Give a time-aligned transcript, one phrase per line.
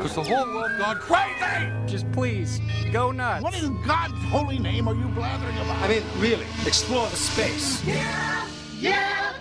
[0.00, 1.70] Because the whole world gone crazy!
[1.84, 2.58] Just please,
[2.90, 3.42] go nuts.
[3.42, 5.82] What in God's holy name are you blathering about?
[5.82, 7.84] I mean, really, explore the space.
[7.84, 8.48] Yeah.
[8.78, 9.34] Yeah.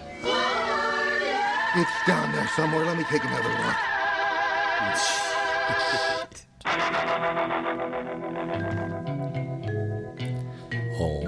[1.77, 2.83] It's down there somewhere.
[2.83, 3.75] Let me take another look.
[11.01, 11.23] Oh,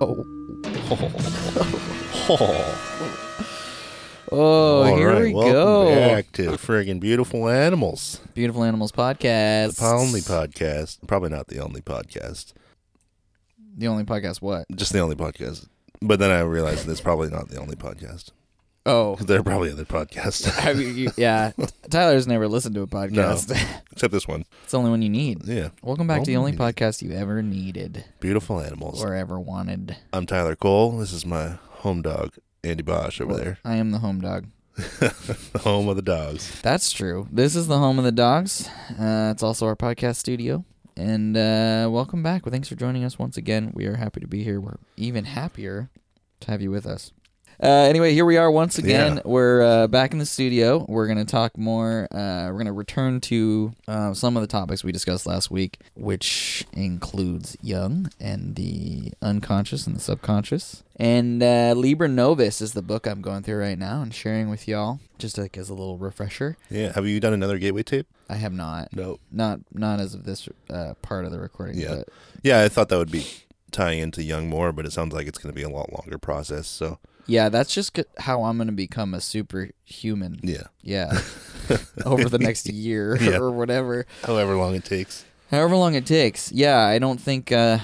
[0.00, 0.26] Oh.
[2.28, 3.31] Oh,
[4.34, 5.84] Oh, All here right, we welcome go.
[5.94, 9.76] back to friggin' beautiful animals, Beautiful Animals Podcast.
[9.78, 11.06] the only podcast.
[11.06, 12.54] Probably not the only podcast,
[13.76, 14.64] The only podcast, what?
[14.74, 15.66] just the only podcast.
[16.00, 18.30] But then I realized that it's probably not the only podcast.
[18.86, 21.52] Oh, 'Cause There are probably other podcasts, I mean, you, yeah.
[21.90, 23.50] Tyler's never listened to a podcast.
[23.92, 24.46] except this one.
[24.62, 25.44] it's the only one you need.
[25.44, 29.04] Yeah, Welcome back to the Only only podcast you ever needed beautiful animals.
[29.04, 29.98] or ever wanted.
[30.10, 30.92] I'm Tyler Cole.
[30.98, 32.32] This is my home dog,
[32.64, 34.46] Andy Bosch, over there, I am the home dog.
[34.76, 36.60] the home of the dogs.
[36.62, 37.26] That's true.
[37.32, 38.68] This is the home of the dogs.
[38.90, 40.64] Uh, it's also our podcast studio.
[40.96, 42.46] And uh, welcome back.
[42.46, 43.72] Well, thanks for joining us once again.
[43.74, 44.60] We are happy to be here.
[44.60, 45.90] We're even happier
[46.38, 47.10] to have you with us.
[47.60, 49.16] Uh, anyway, here we are once again.
[49.16, 49.22] Yeah.
[49.24, 50.84] We're uh, back in the studio.
[50.88, 52.08] We're going to talk more.
[52.10, 55.78] Uh, we're going to return to uh, some of the topics we discussed last week,
[55.94, 60.82] which includes Jung and the unconscious and the subconscious.
[60.96, 64.68] And uh, Liber Novus is the book I'm going through right now and sharing with
[64.68, 66.56] y'all, just like as a little refresher.
[66.70, 68.06] Yeah, have you done another gateway tape?
[68.28, 68.92] I have not.
[68.92, 69.18] No.
[69.30, 71.78] Not not as of this uh, part of the recording.
[71.78, 71.96] Yeah.
[71.96, 72.08] But
[72.42, 73.26] Yeah, I thought that would be
[73.70, 76.18] tying into Jung more, but it sounds like it's going to be a lot longer
[76.18, 76.66] process.
[76.66, 80.40] So yeah, that's just c- how I'm going to become a superhuman.
[80.42, 81.20] yeah, Yeah.
[82.04, 83.38] Over the next year Yeah.
[83.38, 84.04] or whatever.
[84.24, 85.24] however long it takes.
[85.50, 86.50] However long it takes.
[86.52, 87.78] Yeah, I don't think uh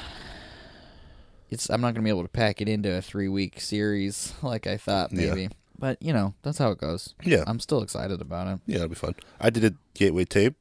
[1.50, 4.66] it's I'm not going to be able to pack it into a 3-week series like
[4.66, 5.28] I thought Yeah.
[5.34, 5.48] maybe.
[5.78, 7.14] But, you know, that's how it goes.
[7.22, 8.60] Yeah, I'm still excited about it.
[8.66, 9.14] yeah, it'll be fun.
[9.40, 10.54] I did a gateway tape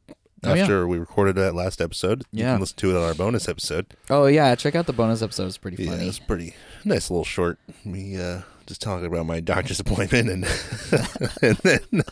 [0.44, 0.62] Oh, yeah.
[0.62, 2.24] after we recorded that last episode.
[2.32, 2.52] You Yeah.
[2.54, 3.88] can listen to it on our bonus episode.
[4.12, 5.48] Oh, yeah, check out the bonus episode.
[5.48, 6.08] It's pretty Yeah, funny.
[6.08, 6.54] it's pretty
[6.86, 7.58] nice little short.
[7.84, 10.44] Me uh, just talking about my doctor's appointment and
[11.42, 12.04] and then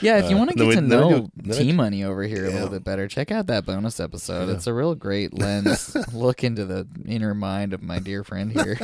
[0.00, 2.22] Yeah, if you Uh, want to get to know do- then I- T Money over
[2.22, 4.48] here a little bit better, check out that bonus episode.
[4.50, 8.78] It's a real great lens look into the inner mind of my dear friend here.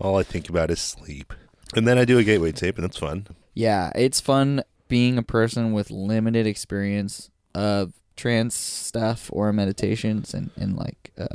[0.00, 1.32] all I think about is sleep.
[1.74, 3.26] And then I do a gateway tape and it's fun.
[3.54, 10.50] yeah, it's fun being a person with limited experience of trance stuff or meditations and,
[10.56, 11.26] and like uh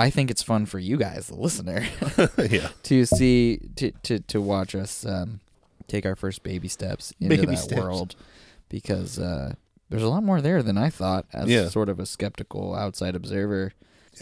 [0.00, 1.84] I think it's fun for you guys, the listener,
[2.50, 5.40] yeah, to see to to, to watch us um,
[5.88, 7.80] take our first baby steps into Baby that steps.
[7.80, 8.14] world
[8.68, 9.54] because uh,
[9.88, 11.68] there's a lot more there than I thought as Yeah.
[11.68, 13.72] sort of a skeptical outside observer.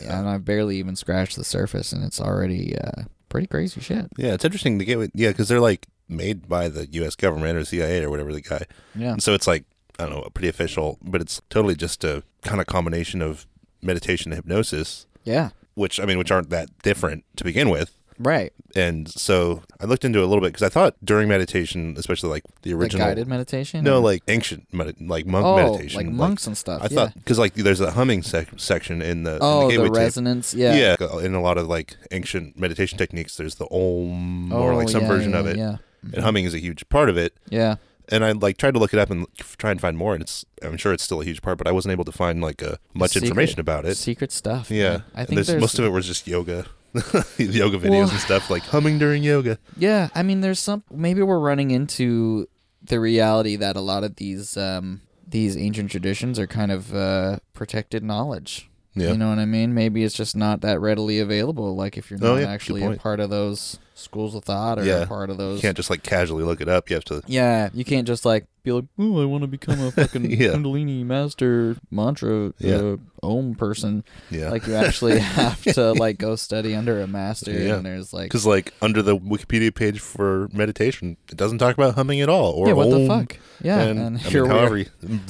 [0.00, 4.06] And I've barely even scratched the surface, and it's already uh, pretty crazy shit.
[4.16, 4.34] yeah.
[4.34, 7.16] It's interesting to get with Yeah, because they're like made by the U.S.
[7.16, 8.64] government or CIA or whatever the guy.
[8.94, 9.12] Yeah.
[9.12, 9.64] And so it's like
[9.98, 13.46] I don't know, a pretty official, but it's totally just a kind of combination of
[13.82, 15.50] meditation and hypnosis, Yeah.
[15.78, 17.92] Which I mean, which aren't that different to begin with.
[18.20, 18.52] Right.
[18.74, 22.30] And so I looked into it a little bit because I thought during meditation, especially
[22.30, 23.84] like the Like original, guided meditation?
[23.84, 26.82] no, like ancient, med- like monk oh, meditation, like monks and stuff.
[26.82, 26.96] I yeah.
[26.96, 29.88] thought because like there's a humming sec- section in the in oh, the the, gateway
[29.88, 29.96] tape.
[29.96, 30.52] resonance.
[30.52, 30.74] Yeah.
[30.74, 34.74] Yeah, uh, in a lot of like ancient meditation techniques, there's the om Oh, or
[34.74, 35.76] like oh, some yeah, version yeah, of it, Yeah.
[36.12, 37.34] and humming is a huge part of it.
[37.50, 37.76] Yeah.
[38.10, 39.26] And I like tried to look it up and
[39.58, 41.72] try and find more, and it's I'm sure it's still a huge part, but I
[41.72, 43.96] wasn't able to find like uh, much Secret- information about it.
[43.96, 44.70] Secret stuff.
[44.70, 45.02] Yeah, man.
[45.14, 46.64] I think there's, most of it was just yoga,
[47.38, 49.58] yoga videos Well- and stuff like humming during yoga.
[49.76, 50.84] Yeah, I mean, there's some.
[50.90, 52.48] Maybe we're running into
[52.82, 57.38] the reality that a lot of these um, these ancient traditions are kind of uh,
[57.52, 58.70] protected knowledge.
[58.94, 59.12] Yeah.
[59.12, 59.74] You know what I mean?
[59.74, 61.76] Maybe it's just not that readily available.
[61.76, 64.84] Like if you're Oh, not yeah, actually a part of those schools of thought or
[64.84, 65.04] Yeah.
[65.04, 65.58] part of those.
[65.58, 66.88] You can't just like casually look it up.
[66.90, 67.22] You have to.
[67.26, 70.48] yeah, you can't just like be like, oh, I want to become a fucking Yeah.
[70.52, 72.76] Kundalini master mantra Yeah.
[72.76, 74.04] uh, Om person.
[74.30, 77.76] Yeah, Like you actually have to like go study under a master, Yeah.
[77.76, 81.94] and there's like, because like under the Wikipedia page for meditation, it doesn't talk about
[81.96, 82.52] humming at all.
[82.52, 83.08] Or yeah, what the om.
[83.08, 83.36] fuck?
[83.60, 84.60] Yeah, and, and, I here mean, we are.
[84.60, 84.84] however,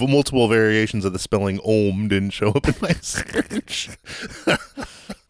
[0.07, 3.89] multiple variations of the spelling om didn't show up in my search.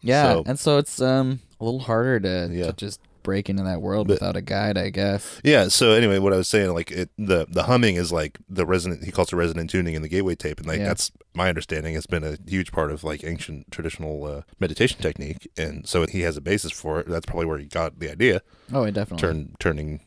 [0.01, 2.65] Yeah, So- and so it's um a little harder to, Yeah.
[2.67, 2.99] to just
[3.29, 5.39] break into that world But- without a guide, I guess.
[5.43, 5.67] Yeah.
[5.69, 9.03] So anyway, what I was saying, like it, the the humming is like the resonant.
[9.03, 10.87] He calls it resonant tuning in the gateway tape, and like Yeah.
[10.89, 15.47] that's my understanding has been a huge part of like ancient traditional uh, meditation technique,
[15.57, 17.07] and so he has a basis for it.
[17.07, 18.41] That's probably where he got the idea.
[18.73, 19.21] Oh, it definitely.
[19.27, 19.99] Turn turning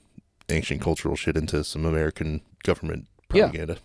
[0.49, 3.49] ancient cultural shit into some American government Yeah.
[3.53, 3.77] propaganda.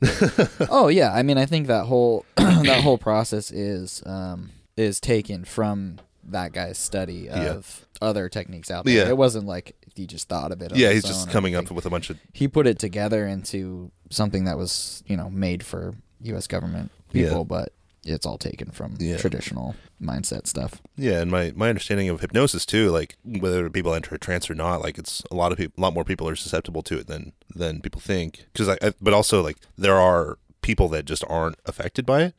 [0.69, 5.45] oh yeah, I mean, I think that whole that whole process is um is taken
[5.45, 7.53] from that guy's study Yeah.
[7.53, 9.06] of other techniques out there.
[9.06, 9.09] Yeah.
[9.09, 10.75] It wasn't like he just thought of it.
[10.75, 14.44] yeah, he's just coming up with a bunch of He put it together into something
[14.45, 16.47] that was, you know, made for U.S.
[16.47, 17.44] government people, Yeah.
[17.44, 17.74] but
[18.06, 19.18] it's all taken from Yeah.
[19.18, 20.81] traditional mindset stuff.
[20.95, 24.56] Yeah, and my, my understanding of hypnosis too, like whether people enter a trance or
[24.56, 27.07] not, like it's a lot of people, a lot more people are susceptible to it
[27.07, 28.45] than than people think.
[28.53, 32.35] Because I, I, but also like there are people that just aren't affected by it.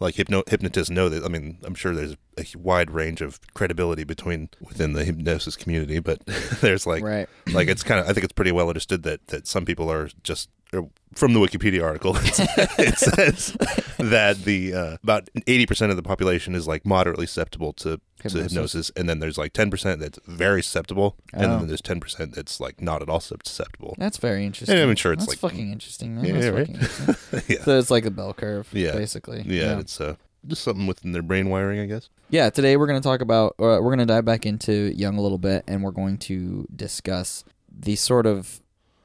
[0.00, 1.24] Like hypno hypnotists know that.
[1.24, 5.98] I mean, I'm sure there's a wide range of credibility between within the hypnosis community,
[5.98, 6.24] but
[6.60, 7.28] there's like Right.
[7.52, 10.08] like it's kind of I think it's pretty well understood that that some people are
[10.22, 10.50] just
[11.14, 13.56] from the Wikipedia article it says
[13.98, 18.32] that the uh, about 80% of the population is like moderately susceptible to Hypnosis.
[18.32, 21.58] to hypnosis and then there's like 10% that's very susceptible and Oh.
[21.58, 23.94] then there's 10% that's like not at all susceptible.
[23.98, 24.76] That's very interesting.
[24.76, 26.24] Yeah, I'm sure it's That's like- fucking interesting, man.
[26.26, 26.66] Yeah, That's right?
[26.66, 27.42] fucking interesting.
[27.56, 27.64] yeah.
[27.64, 28.92] So it's like a bell curve, Yeah.
[28.92, 29.42] basically.
[29.46, 30.16] yeah, it's uh
[30.46, 32.08] just something within their brain wiring, I guess.
[32.30, 35.16] Yeah, today we're going to talk about, uh, we're going to dive back into Jung
[35.18, 37.42] a little bit, and we're going to discuss
[37.76, 38.60] the sort of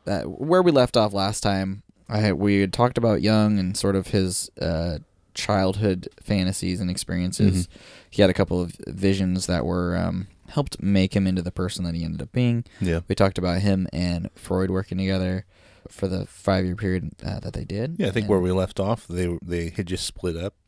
[0.08, 1.84] uh, where we left off last time.
[2.10, 5.00] I we had talked about Jung and sort of his uh,
[5.34, 7.68] childhood fantasies and experiences.
[8.10, 11.84] He had a couple of visions that were um, helped make him into the person
[11.86, 12.66] that he ended up being.
[12.80, 13.00] Yeah.
[13.08, 15.46] We talked about him and Freud working together
[15.90, 17.96] for the five year period uh, that they did.
[17.98, 20.63] Yeah, I think And- where we left off, they they had just split up.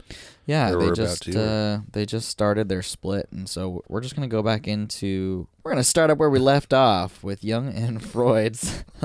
[0.45, 4.43] Yeah, they just uh, they just started their split, and so we're just gonna go
[4.43, 8.83] back into we're gonna start up where we left off with Jung and Freud's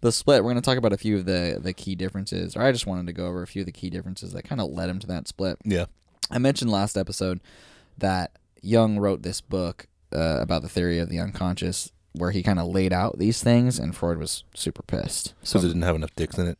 [0.00, 0.44] the split.
[0.44, 3.06] We're gonna talk about a few of the the key differences, or I just wanted
[3.06, 5.06] to go over a few of the key differences that kind of led him to
[5.06, 5.58] that split.
[5.64, 5.86] Yeah.
[6.30, 7.40] I mentioned last episode
[7.96, 12.58] that Jung wrote this book uh, about the theory of the unconscious, where he kind
[12.58, 15.34] of laid out these things, and Freud was super pissed.
[15.40, 16.58] Because it didn't have enough dicks in it.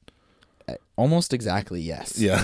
[0.96, 2.18] Almost exactly, yes.
[2.18, 2.42] Yeah.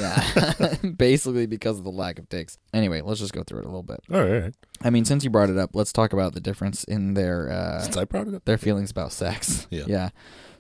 [0.59, 0.75] Yeah.
[0.97, 2.57] Basically because of the lack of dicks.
[2.73, 4.01] Anyway, let's just go through it a little bit.
[4.13, 4.55] All right, all right.
[4.83, 7.81] I mean, since you brought it up, let's talk about the difference in their uh,
[7.83, 8.45] Since I brought it up.
[8.45, 9.67] their feelings about sex.
[9.71, 9.85] Yeah.
[9.87, 10.09] Yeah.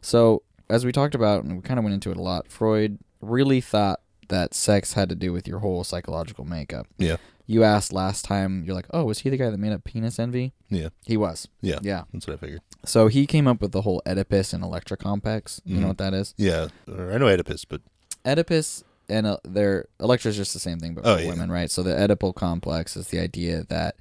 [0.00, 2.98] So, as we talked about, and we kind of went into it a lot, Freud
[3.20, 6.86] really thought that sex had to do with your whole psychological makeup.
[6.98, 7.16] Yeah.
[7.46, 10.18] You asked last time, you're like, oh, was he the guy that made up penis
[10.18, 10.54] envy?
[10.70, 10.88] Yeah.
[11.04, 11.46] He was.
[11.60, 11.78] Yeah.
[11.82, 12.04] Yeah.
[12.12, 12.62] That's what I figured.
[12.86, 15.60] So he came up with the whole Oedipus and Electra complex.
[15.64, 16.34] You know what that is?
[16.36, 16.68] Yeah.
[16.88, 17.80] I know Oedipus, but
[18.26, 21.28] Oedipus and uh, their Electra is just the same thing, but Oh, for yeah.
[21.28, 21.70] women, right?
[21.70, 23.96] So the Oedipal complex is the idea that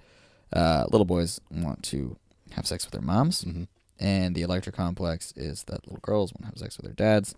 [0.54, 2.16] uh, little boys want to
[2.52, 3.68] have sex with their moms, Mhm.
[4.00, 7.34] and the Electra complex is that little girls want to have sex with their dads,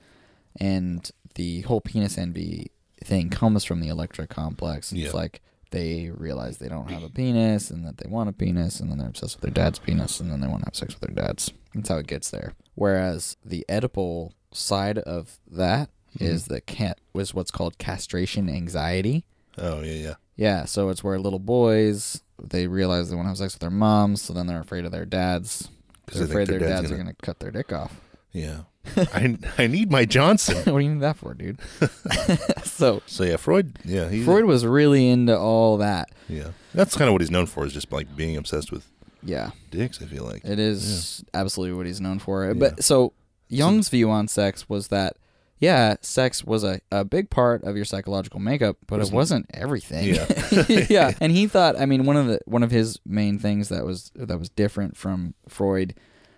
[0.59, 2.71] and the whole penis envy
[3.03, 4.91] thing comes from the Electra complex.
[4.91, 5.05] Yeah.
[5.05, 5.41] It's like
[5.75, 8.97] they realize they don't have a penis, and that they want a penis, and then
[8.97, 11.25] they're obsessed with their dad's penis, and then they want to have sex with their
[11.25, 11.51] dads.
[11.73, 12.53] That's how it gets there.
[12.75, 16.23] Whereas the Oedipal side of that mm-hmm.
[16.25, 19.25] is the cat was what's called castration anxiety.
[19.57, 20.13] oh yeah, yeah.
[20.37, 23.69] Yeah, so it's where little boys they realize they want to have sex with their
[23.69, 25.69] moms, so then they're afraid of their dads
[26.05, 27.99] because They're afraid their their dad's dads are gonna- gonna cut their dick off.
[28.31, 28.61] Yeah.
[28.97, 30.57] I I need my Johnson.
[30.71, 31.59] what do you need that for, dude?
[32.63, 33.77] so So yeah, Freud.
[33.83, 34.23] Yeah, he.
[34.23, 36.09] Freud was really into all that.
[36.27, 38.85] Yeah, that's kind of what he's known for is just like being obsessed with
[39.23, 40.01] Yeah, dicks.
[40.01, 40.43] I feel like.
[40.45, 42.53] it is absolutely what he's known for.
[42.53, 43.13] But so
[43.47, 45.17] Jung's view on sex was that
[45.57, 50.13] yeah, sex was a, a big part of your psychological makeup, but it wasn't everything.
[50.13, 50.65] Yeah.
[50.89, 51.13] yeah.
[51.21, 54.11] And he thought I mean one of the one of his main things that was
[54.15, 55.95] that was different from Freud,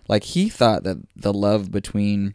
[0.08, 2.34] like he thought that the love between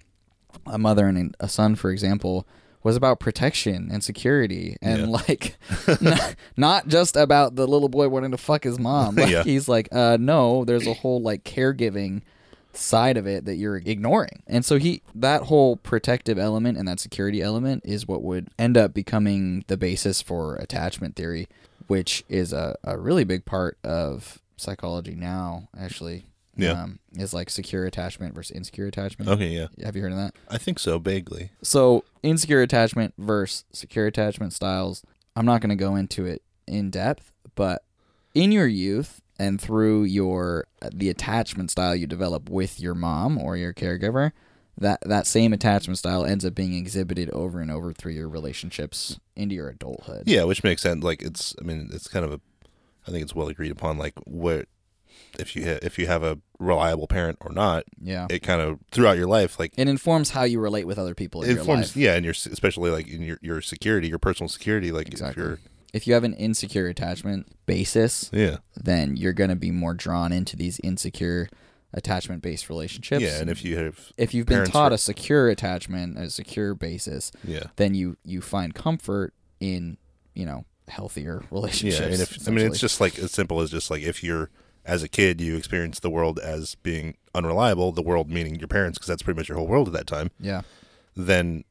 [0.66, 2.48] a mother and a son, for example,
[2.84, 5.08] was about protection and security and Yeah.
[5.28, 5.58] like
[6.02, 9.16] not, not just about the little boy wanting to fuck his mom.
[9.18, 9.44] Like Yeah.
[9.44, 12.22] he's like, uh no, there's a whole like caregiving
[12.74, 14.44] side of it that you're ignoring.
[14.48, 18.78] And so he that whole protective element and that security element is what would end
[18.78, 21.48] up becoming the basis for attachment theory,
[21.88, 26.26] which is a, a really big part of psychology now, actually.
[26.56, 26.84] Yeah.
[26.84, 29.30] Um, is like secure attachment versus insecure attachment.
[29.30, 30.36] Okay, yeah, Have you heard of that?
[30.50, 31.52] I think so vaguely.
[31.64, 35.04] So insecure attachment versus secure attachment styles.
[35.36, 37.84] I'm not going to go into it in depth, but
[38.36, 43.58] in your youth and through your the attachment style you develop with your mom or
[43.58, 44.32] your caregiver,
[44.78, 49.20] that that same attachment style ends up being exhibited over and over through your relationships
[49.36, 50.24] into your adulthood.
[50.26, 51.04] Yeah, which makes sense.
[51.04, 52.40] Like it's, I mean, it's kind of a,
[53.08, 53.98] I think it's well agreed upon.
[53.98, 54.68] Like what,
[55.40, 58.28] if you if you have a reliable parent or not, Yeah.
[58.30, 61.44] it kind of throughout your life, like It informs how you relate with other people
[61.44, 61.96] in it your life.
[61.98, 64.92] yeah, and your especially like in your your security, your personal security.
[64.92, 65.42] Like Exactly.
[65.44, 65.60] if you're,
[65.94, 70.32] If you have an insecure attachment basis, yeah, then you're going to be more drawn
[70.32, 71.50] into these insecure
[71.94, 73.22] attachment based relationships.
[73.22, 76.74] yeah, and if you have, if you've been taught are- a secure attachment, a secure
[76.74, 79.98] basis, yeah, then you you find comfort in
[80.34, 82.00] you know healthier relationships.
[82.00, 84.50] Yeah, and if I mean, it's just like as simple as just like if you're
[84.86, 88.98] as a kid you experience the world as being unreliable, the world meaning your parents,
[88.98, 90.30] because that's pretty much your whole world at that time.
[90.40, 90.62] yeah,
[91.16, 91.64] Then,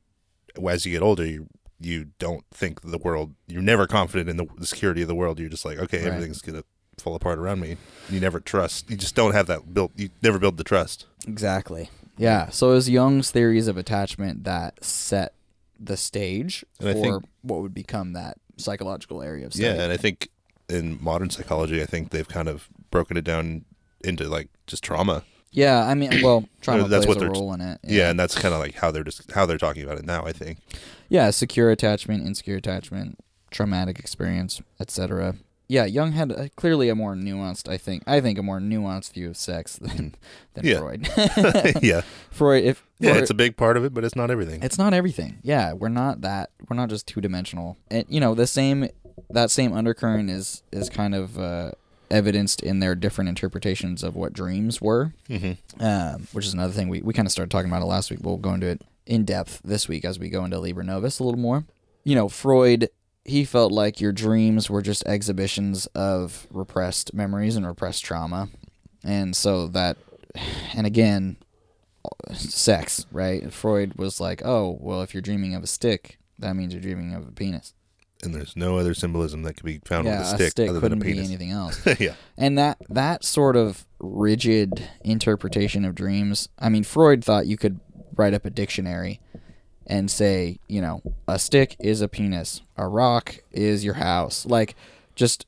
[0.69, 1.49] as you get older, you
[1.81, 3.35] you don't think the world.
[3.49, 5.41] You're never confident in the, the security of the world.
[5.41, 6.07] You're just like, okay, Right.
[6.13, 6.63] everything's gonna
[6.99, 7.77] fall apart around me.
[8.09, 8.89] You never trust.
[8.89, 9.91] You just don't have that built.
[9.97, 11.07] You never build the trust.
[11.27, 11.91] exactly.
[12.19, 15.33] Yeah, so it was Jung's theories of attachment that set
[15.81, 19.67] the stage And for what would become that psychological area of study.
[19.77, 20.29] Yeah, and I think
[20.73, 23.65] in modern psychology, I think they've kind of broken it down
[24.05, 25.25] into like just trauma.
[25.51, 27.79] Yeah, I mean, well, trauma That's plays what a role in it.
[27.85, 30.25] Yeah, and that's kind of like how they're just how they're talking about it now.
[30.25, 30.59] I think.
[31.09, 33.19] yeah, secure attachment, insecure attachment,
[33.51, 35.35] traumatic experience, etc.
[35.69, 39.15] Yeah, Jung had a, clearly a more nuanced, I think, I think a more nuanced
[39.15, 40.15] view of sex than
[40.55, 40.79] than Yeah.
[40.79, 41.09] Freud.
[41.83, 42.01] yeah,
[42.31, 44.63] Freud, if yeah, Freud- it's a big part of it, but it's not everything.
[44.63, 45.39] it's not everything.
[45.43, 46.51] Yeah, we're not that.
[46.69, 47.77] We're not just two dimensional.
[47.91, 48.89] And you know, the same
[49.31, 51.73] that same undercurrent is is kind of uh,
[52.11, 55.13] evidenced in their different interpretations of what dreams were.
[55.29, 55.83] Mm-hmm.
[55.83, 58.21] Um, which is another thing we we kind of started talking about it last week.
[58.23, 61.25] We'll go into it in depth this week as we go into Liber Novus a
[61.25, 61.65] little more.
[62.05, 62.89] You know, Freud.
[63.25, 68.49] He felt like your dreams were just exhibitions of repressed memories and repressed trauma,
[69.05, 69.97] and so that,
[70.75, 71.37] and again,
[72.33, 73.53] sex, right?
[73.53, 77.15] Freud was like, oh, well, if you're dreaming of a stick, that means you're dreaming
[77.15, 77.75] of a penis.
[78.23, 80.93] And there's no other symbolism that could be found yeah, with a stick, other than
[80.93, 81.29] a couldn't be penis.
[81.29, 81.81] anything else.
[82.01, 86.49] yeah, and that that sort of rigid interpretation of dreams.
[86.59, 87.81] I mean, Freud thought you could
[88.17, 89.21] write up a dictionary
[89.87, 94.75] and say, you know, a stick is a penis, a rock is your house, like
[95.17, 95.47] just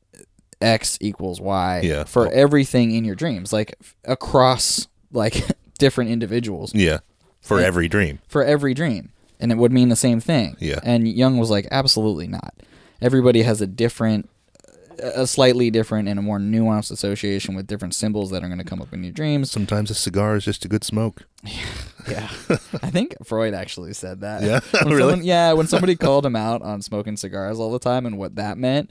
[0.60, 2.04] X equals Y Yeah.
[2.04, 5.44] for everything in your dreams, like across like
[5.78, 6.74] different individuals.
[6.74, 6.98] yeah,
[7.40, 8.18] for And- every dream.
[8.28, 9.10] for every dream
[9.44, 10.80] and it would mean the same thing Yeah.
[10.82, 12.54] and Jung was like absolutely not
[13.00, 14.30] everybody has a different
[14.98, 18.64] a slightly different and a more nuanced association with different symbols that are going to
[18.64, 21.24] come up in your dreams Sometimes a cigar is just a good smoke.
[22.08, 22.30] yeah
[22.82, 24.60] i think freud actually said that Yeah?
[24.84, 25.00] When Really?
[25.12, 28.36] someone- yeah when somebody called him out on smoking cigars all the time and what
[28.36, 28.90] that meant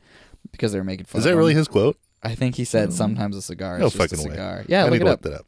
[0.51, 1.38] because they were making fun Is that him.
[1.38, 1.98] really his quote?
[2.22, 4.36] i think he said sometimes a cigar No is just a fucking way.
[4.36, 5.45] cigar yeah I look it up that up.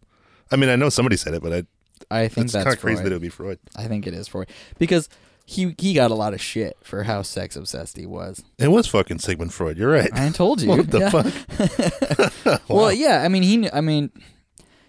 [0.52, 1.64] I mean, I know somebody said it, but I,
[2.12, 3.60] i think it's that's kind of crazy that it would be Freud.
[3.76, 4.50] i think it is freud
[4.80, 5.10] because
[5.46, 8.88] he he got a lot of shit for how sex obsessed he was It was
[8.88, 9.78] fucking Sigmund Freud.
[9.78, 10.10] You're right.
[10.12, 10.70] I told you.
[10.76, 11.10] What the Yeah.
[11.12, 12.62] fuck?
[12.68, 13.22] Well, yeah.
[13.24, 13.70] I mean, he.
[13.72, 14.10] I mean,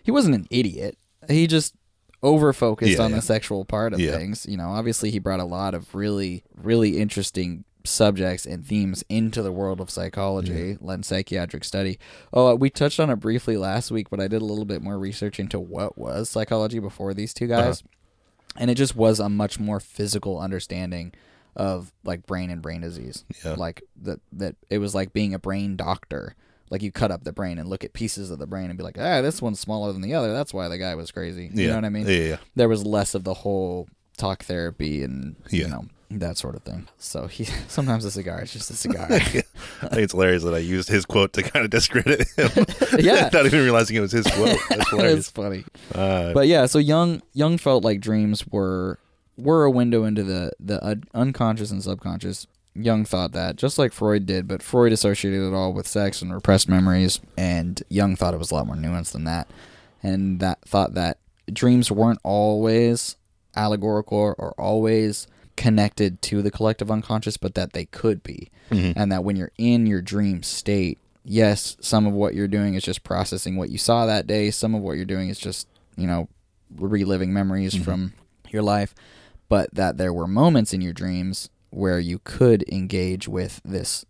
[0.02, 0.96] he wasn't an idiot.
[1.28, 1.74] He just
[2.22, 3.16] over focused Yeah, on yeah.
[3.16, 4.46] the sexual part of things.
[4.48, 9.42] You know, obviously, he brought a lot of really, really interesting subjects and themes into
[9.42, 11.98] the world of psychology and psychiatric study.
[12.32, 14.98] Oh, we touched on it briefly last week, but I did a little bit more
[14.98, 17.82] research into what was psychology before these two guys,
[18.56, 21.12] and it just was a much more physical understanding
[21.54, 23.24] of like brain and brain disease.
[23.44, 23.54] Yeah.
[23.54, 26.34] Like that that it was like being a brain doctor.
[26.68, 28.82] Like you cut up the brain and look at pieces of the brain and be
[28.82, 30.32] like, ah, this one's smaller than the other.
[30.32, 31.44] That's why the guy was crazy.
[31.54, 31.68] You Yeah.
[31.68, 32.06] know what I mean?
[32.08, 32.36] Yeah, yeah, yeah.
[32.56, 33.88] There was less of the whole
[34.18, 36.88] talk therapy and you know that sort of thing.
[36.98, 39.06] So he sometimes a cigar is just a cigar.
[39.10, 39.44] I think
[39.92, 42.50] it's hilarious that I used his quote to kind of discredit him.
[42.98, 43.28] Yeah.
[43.32, 44.58] Not even realizing it was his quote.
[44.68, 45.30] That's it's hilarious.
[45.30, 45.64] funny.
[45.94, 48.98] Uh, But yeah, so Jung Jung felt like dreams were
[49.36, 52.46] were a window into the the un- unconscious and subconscious.
[52.78, 56.32] Jung thought that just like Freud did, but Freud associated it all with sex and
[56.32, 59.48] repressed memories, and Jung thought it was a lot more nuanced than that,
[60.02, 61.18] and that thought that
[61.52, 63.16] dreams weren't always
[63.56, 68.98] allegorical or always connected to the collective unconscious, but that they could be, mm-hmm.
[68.98, 72.84] and that when you're in your dream state, yes, some of what you're doing is
[72.84, 74.50] just processing what you saw that day.
[74.50, 76.28] Some of what you're doing is just you know
[76.74, 77.84] reliving memories mm-hmm.
[77.84, 78.12] from
[78.50, 78.94] your life,
[79.48, 84.04] but that there were moments in your dreams where you could engage with this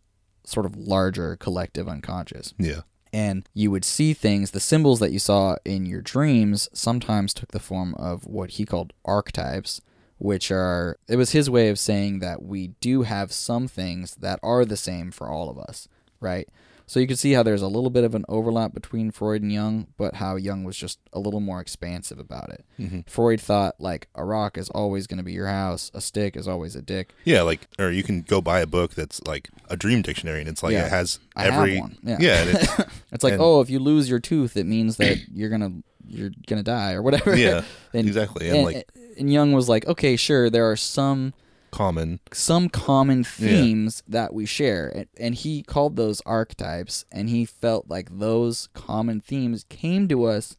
[0.44, 2.54] sort of larger collective unconscious.
[2.58, 2.82] Yeah.
[3.12, 7.52] and you would see things the symbols that you saw in your dreams sometimes took
[7.52, 9.80] the form of what he called archetypes
[10.18, 14.40] which are it was his way of saying that we do have some things that
[14.42, 15.88] are the same for all of us
[16.20, 16.48] right
[16.88, 19.52] so you can see how there's a little bit of an overlap between freud and
[19.52, 23.00] jung but how jung was just a little more expansive about it mm-hmm.
[23.06, 26.46] freud thought like a rock is always going to be your house a stick is
[26.48, 29.76] always a dick Yeah, like, or you can go buy a book that's like a
[29.76, 30.86] dream dictionary, and it's like Yeah.
[30.86, 31.74] it has every.
[32.02, 32.16] yeah.
[32.42, 35.50] and it, It's like, And- oh, if you lose your tooth, it means that you're
[35.50, 35.72] gonna
[36.08, 37.36] you're gonna die or whatever.
[37.36, 38.48] Yeah, and, exactly.
[38.48, 41.34] And, And, like- and Jung was like, okay, sure, there are some
[41.70, 42.20] common.
[42.32, 47.86] some common themes that we share, and, and he called those archetypes, and he felt
[47.88, 50.56] like those common themes came to us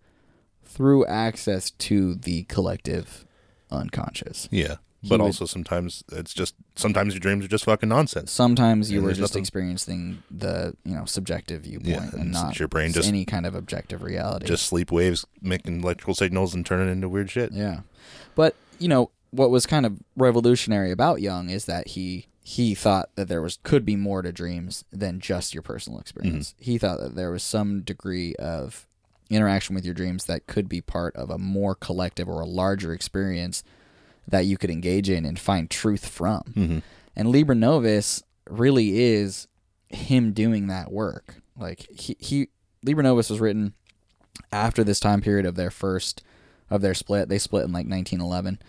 [0.63, 3.25] through access to the collective
[3.71, 4.47] unconscious.
[4.51, 8.31] Yeah, he but would- also sometimes it's just sometimes your dreams are just fucking nonsense.
[8.31, 12.31] sometimes you And were just nothing- experiencing the you know subjective viewpoint Yeah, and and
[12.31, 14.45] not your brain just- any kind of objective reality.
[14.45, 17.51] Just sleep waves making electrical signals and turning into weird shit.
[17.51, 17.81] Yeah.
[18.35, 23.09] But, you know, what was kind of revolutionary about Jung is that he he thought
[23.15, 26.53] that there was could be more to dreams than just your personal experience.
[26.53, 26.63] Mm-hmm.
[26.63, 28.87] He thought that there was some degree of
[29.29, 32.93] interaction with your dreams that could be part of a more collective or a larger
[32.93, 33.63] experience
[34.25, 36.41] that you could engage in and find truth from.
[36.55, 36.79] Mm-hmm.
[37.17, 39.49] And Liber Novus really is
[39.89, 41.41] him doing that work.
[41.57, 42.47] Like he, he
[42.81, 43.73] Liber Novus was written
[44.53, 46.23] after this time period of their first
[46.69, 47.29] of their split.
[47.29, 48.59] They split in like 1911.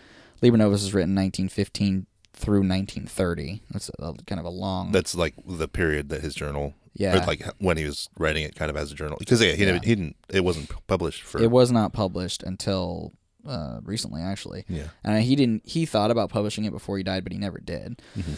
[0.41, 3.61] Liber Novus was written 1915 through 1930.
[3.71, 4.91] That's a, kind of a long.
[4.91, 7.23] That's like the period that his journal, Yeah.
[7.27, 9.17] like when he was writing it, kind of as a journal.
[9.19, 9.73] Because yeah, he, Yeah.
[9.73, 10.15] Didn't, he didn't.
[10.29, 11.41] It wasn't published for.
[11.41, 13.13] it was not published until
[13.45, 14.65] uh, recently, actually.
[14.69, 14.87] Yeah.
[15.03, 15.63] And he didn't.
[15.67, 18.01] He thought about publishing it before he died, but he never did.
[18.17, 18.33] Mm-hmm.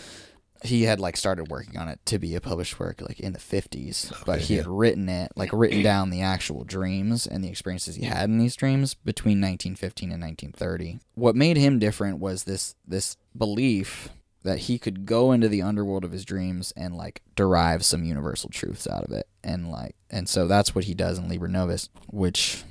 [0.63, 3.39] He had like started working on it to be a published work like in the
[3.39, 7.95] 50s, but he had written it, like written down the actual dreams and the experiences
[7.95, 10.99] he had in these dreams between 1915 and 1930.
[11.15, 14.09] What made him different was this this belief
[14.43, 18.49] that he could go into the underworld of his dreams and like derive some universal
[18.49, 21.89] truths out of it and like and so that's what he does in Liber Novus,
[22.07, 22.63] which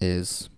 [0.00, 0.48] is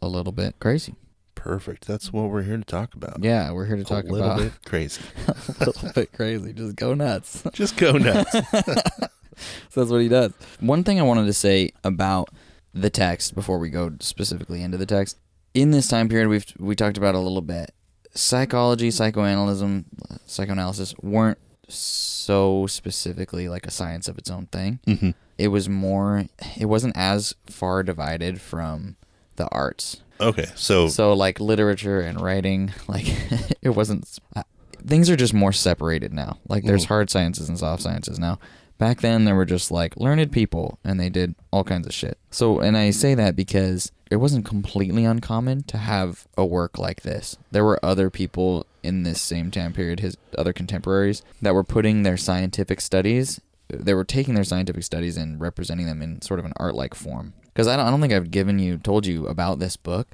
[0.00, 0.94] a little bit crazy.
[1.42, 1.88] Perfect.
[1.88, 3.18] That's what we're here to talk about.
[3.20, 5.02] Yeah, we're here to talk a little about bit crazy.
[5.26, 6.52] a little bit crazy.
[6.52, 7.42] Just go nuts.
[7.52, 8.30] Just go nuts.
[8.30, 10.32] so that's what he does.
[10.60, 12.28] One thing I wanted to say about
[12.72, 15.18] the text before we go specifically into the text.
[15.52, 17.74] In this time period, we've we talked about a little bit.
[18.14, 19.84] Psychology, psychoanalysis,
[20.26, 24.78] psychoanalysis weren't so specifically like a science of its own thing.
[24.86, 25.10] mm-hmm.
[25.38, 26.26] It was more.
[26.56, 28.94] It wasn't as far divided from
[29.36, 30.02] the arts.
[30.20, 33.06] Okay, so, So like literature and writing, like
[33.62, 34.18] it wasn't.
[34.34, 34.42] Uh,
[34.84, 36.38] things are just more separated now.
[36.48, 38.38] Like there's hard sciences and soft sciences now.
[38.78, 42.18] Back then there were just like learned people and they did all kinds of shit.
[42.30, 47.02] So and I say that because it wasn't completely uncommon to have a work like
[47.02, 47.38] this.
[47.50, 52.02] There were other people in this same time period, his other contemporaries, that were putting
[52.02, 53.40] their scientific studies.
[53.68, 57.32] They were taking their scientific studies and representing them in sort of an art-like form.
[57.52, 60.08] Because I don't, I don't think I've given you, told you about this book.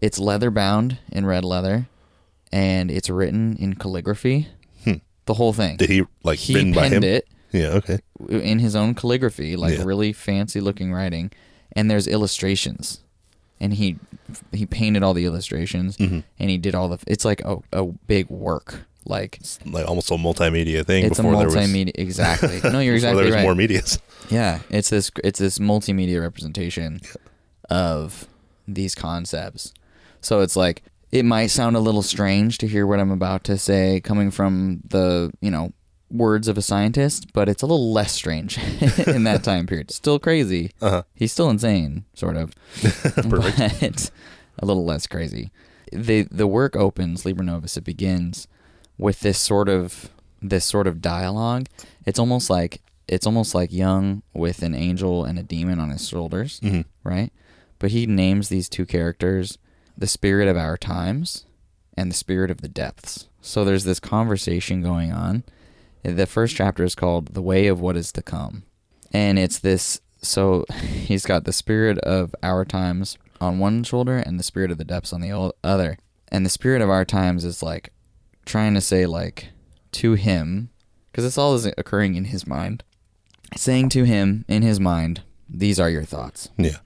[0.00, 1.88] It's leather bound in red leather,
[2.52, 4.48] and it's written in calligraphy.
[5.26, 5.72] The whole thing.
[5.72, 5.76] Hmm.
[5.78, 7.04] did he like he written by penned him?
[7.04, 7.68] it Yeah.
[7.78, 7.98] Okay.
[8.28, 9.84] in his own calligraphy, like Yeah.
[9.84, 11.30] really fancy looking writing,
[11.72, 13.00] and there's illustrations,
[13.58, 13.96] and he
[14.52, 16.20] he painted all the illustrations, Mm-hmm.
[16.38, 16.98] and he did all the.
[17.06, 21.04] It's like a, a big work, like Like almost a multimedia thing.
[21.04, 21.92] it's a before there was- multimedia.
[21.94, 22.60] Exactly.
[22.70, 23.42] No, you're exactly there was right.
[23.42, 23.98] more medias.
[24.30, 27.00] Yeah, it's this it's this multimedia representation
[27.70, 28.26] of
[28.66, 29.72] these concepts.
[30.22, 33.58] So it's like it might sound a little strange to hear what I'm about to
[33.58, 35.72] say coming from the, you know,
[36.10, 38.56] words of a scientist, but it's a little less strange
[39.06, 39.90] in that time period.
[39.90, 40.70] Still crazy.
[40.80, 41.02] Uh-huh.
[41.14, 42.52] He's still insane, sort of.
[42.82, 44.10] but
[44.58, 45.50] a little less crazy.
[45.92, 47.76] The the work opens Liber Novus.
[47.76, 48.48] It begins
[48.98, 51.66] with this sort of this sort of dialogue.
[52.04, 56.08] It's almost like it's almost like Jung with an angel and a demon on his
[56.08, 56.82] shoulders, mm-hmm.
[57.08, 57.32] right?
[57.78, 59.58] But he names these two characters
[59.96, 61.44] the spirit of our times
[61.96, 63.28] and the spirit of the depths.
[63.40, 65.44] So there's this conversation going on.
[66.02, 68.64] The first chapter is called The Way of What Is to Come.
[69.12, 74.38] And it's this so he's got the spirit of our times on one shoulder and
[74.38, 75.98] the spirit of the depths on the other.
[76.28, 77.90] And the spirit of our times is like
[78.44, 79.48] trying to say like
[79.92, 80.70] to him
[81.10, 82.82] because this all is occurring in his mind.
[83.56, 86.48] Saying to him in his mind, these are your thoughts.
[86.56, 86.78] Yeah.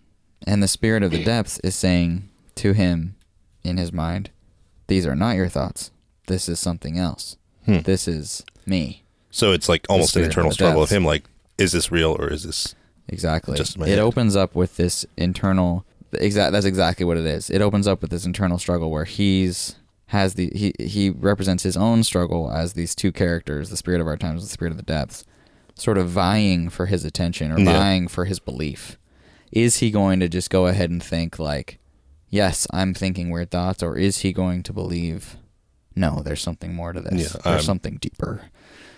[0.47, 3.17] And the spirit of the depths is saying to him
[3.65, 4.31] in his mind,
[4.87, 5.91] These are not your thoughts.
[6.27, 7.37] This is something else.
[7.65, 7.79] Hmm.
[7.81, 9.03] This is me.
[9.31, 11.05] So it's like almost an of internal the struggle of him.
[11.05, 11.25] Like,
[11.57, 12.75] is this real or is this?
[13.09, 13.57] Exactly.
[13.57, 13.99] Just my it head.
[13.99, 17.49] opens up with this internal exact that's exactly what it is.
[17.51, 19.77] It opens up with this internal struggle where he's
[20.09, 24.07] has the he he represents his own struggle as these two characters, the spirit of
[24.07, 25.25] our times and the spirit of the depths,
[25.75, 27.73] sort of vying for his attention or Yeah.
[27.73, 28.99] vying for his belief.
[29.53, 31.79] Is he going to just go ahead and think like,
[32.29, 35.37] yes, I'm thinking weird thoughts, or is he going to believe,
[35.97, 37.35] no, there's something more to this.
[37.35, 38.43] Yeah, there's something deeper.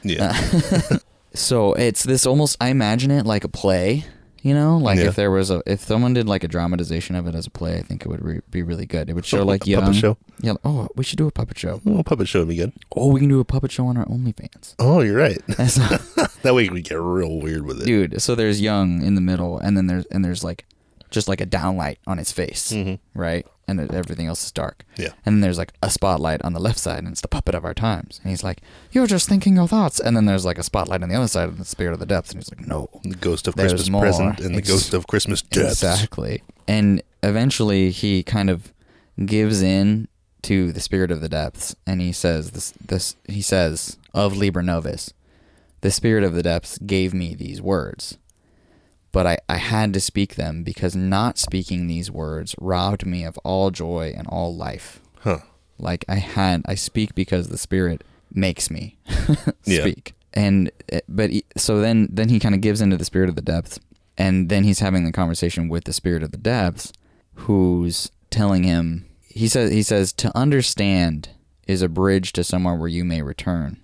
[0.03, 0.37] Yeah.
[1.33, 4.05] So it's this almost I imagine it like a play,
[4.42, 5.07] you know, like Yeah.
[5.09, 7.76] if there was a if someone did like a dramatization of it as a play,
[7.79, 9.09] I think it would re- be really good.
[9.11, 10.16] It would show like A puppet Jung, show?
[10.40, 10.55] Yeah.
[10.64, 11.81] Oh, we should do a puppet show.
[11.85, 12.72] well, puppet show would be good.
[12.96, 14.74] Oh, we can do a puppet show on our OnlyFans.
[14.79, 15.38] Oh, you're right.
[16.42, 17.85] That way we get real weird with it.
[17.85, 18.22] dude.
[18.22, 20.64] So there's Jung in the middle, and then there's and there's like
[21.11, 22.94] just like a downlight on his face, Mm-hmm.
[23.20, 23.46] right?
[23.71, 24.85] And everything else is dark.
[24.97, 25.11] Yeah.
[25.25, 27.65] And then there's like a spotlight on the left side, and it's the puppet of
[27.65, 28.21] our times.
[28.23, 31.09] And he's like, "You're just thinking your thoughts." And then there's like a spotlight on
[31.09, 33.47] the other side of the spirit of the depths, and he's like, "No, The ghost
[33.49, 34.03] of Christmas more.
[34.03, 35.83] present and the Ex- ghost of Christmas deaths.
[35.83, 36.43] Exactly.
[36.67, 38.73] And eventually he kind of
[39.25, 40.09] gives in
[40.43, 44.63] to the spirit of the depths and he says this this he says of Liber
[44.63, 45.13] Novus,
[45.83, 48.17] the spirit of the depths gave me these words.
[49.12, 53.38] But I, I had to speak them because not speaking these words robbed me of
[53.38, 55.01] all joy and all life.
[55.20, 55.40] Huh.
[55.79, 58.99] Like I had I speak because the spirit makes me
[59.62, 60.14] speak.
[60.14, 60.42] Yeah.
[60.42, 63.42] And uh, but so then then he kind of gives into the spirit of the
[63.42, 63.81] depths
[64.16, 66.92] and then he's having the conversation with the spirit of the depths
[67.35, 71.31] who's telling him he says he says to understand
[71.66, 73.81] is a bridge to somewhere where you may return.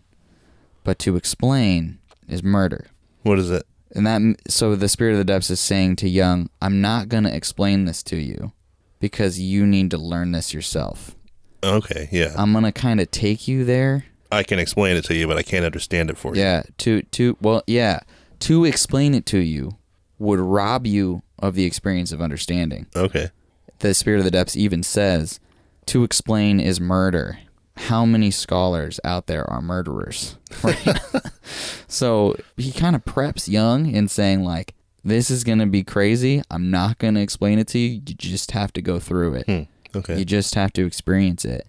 [0.84, 2.86] But to explain is murder.
[3.22, 3.66] What is it?
[3.96, 7.24] And that so the spirit of the depths is saying to Jung, I'm not going
[7.24, 8.52] to explain this to you
[9.00, 11.16] because you need to learn this yourself.
[11.64, 12.34] Okay, yeah.
[12.36, 14.04] I'm going to kind of take you there.
[14.30, 16.42] I can explain it to you, but I can't understand it for you.
[16.42, 18.00] Yeah, to to well, yeah,
[18.40, 19.76] to explain it to you
[20.18, 22.86] would rob you of the experience of understanding.
[22.94, 23.30] Okay.
[23.78, 25.40] The spirit of the depths even says
[25.86, 27.38] to explain is murder.
[27.76, 30.36] How many scholars out there are murderers?
[30.62, 30.98] Right?
[31.86, 36.42] so he kind of preps Jung in saying like this is going to be crazy.
[36.50, 37.88] I'm not going to explain it to you.
[37.90, 39.46] You just have to go through it.
[39.46, 39.96] Hmm.
[39.96, 40.18] Okay.
[40.18, 41.66] You just have to experience it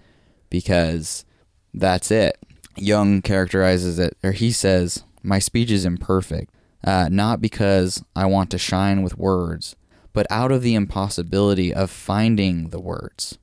[0.50, 1.26] because
[1.74, 2.38] that's it.
[2.78, 8.50] Jung characterizes it, or he says, My speech is imperfect, uh, not because I want
[8.52, 9.76] to shine with words,
[10.14, 13.38] but out of the impossibility of finding the words.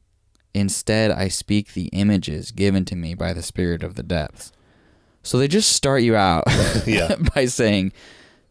[0.55, 4.53] Instead, I speak the images given to me by the spirit of the depths.
[5.23, 6.45] So they just start you out
[6.87, 7.17] Yeah.
[7.35, 7.93] by saying,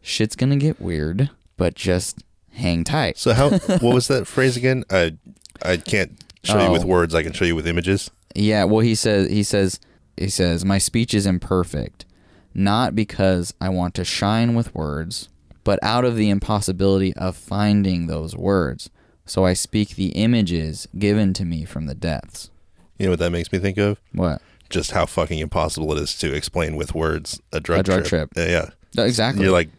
[0.02, 3.16] Shit's gonna get weird, but just hang tight.
[3.16, 3.50] So how?
[3.58, 4.84] what was that phrase again?
[4.90, 5.16] I
[5.62, 6.12] I can't
[6.42, 6.88] show you with Oh.
[6.88, 7.14] words.
[7.14, 8.10] I can show you with images.
[8.34, 9.80] Yeah, well he says he says
[10.16, 12.04] he says my speech is imperfect,
[12.52, 15.30] not because I want to shine with words,
[15.62, 18.90] but out of the impossibility of finding those words.
[19.26, 22.50] So I speak the images given to me from the depths.
[22.98, 23.98] You know what that makes me think of?
[24.12, 24.40] What?
[24.70, 28.30] Just how fucking impossible it is to explain with words a drug, A drug trip.
[28.36, 29.04] Yeah, yeah.
[29.04, 29.44] Exactly.
[29.44, 29.70] You're like,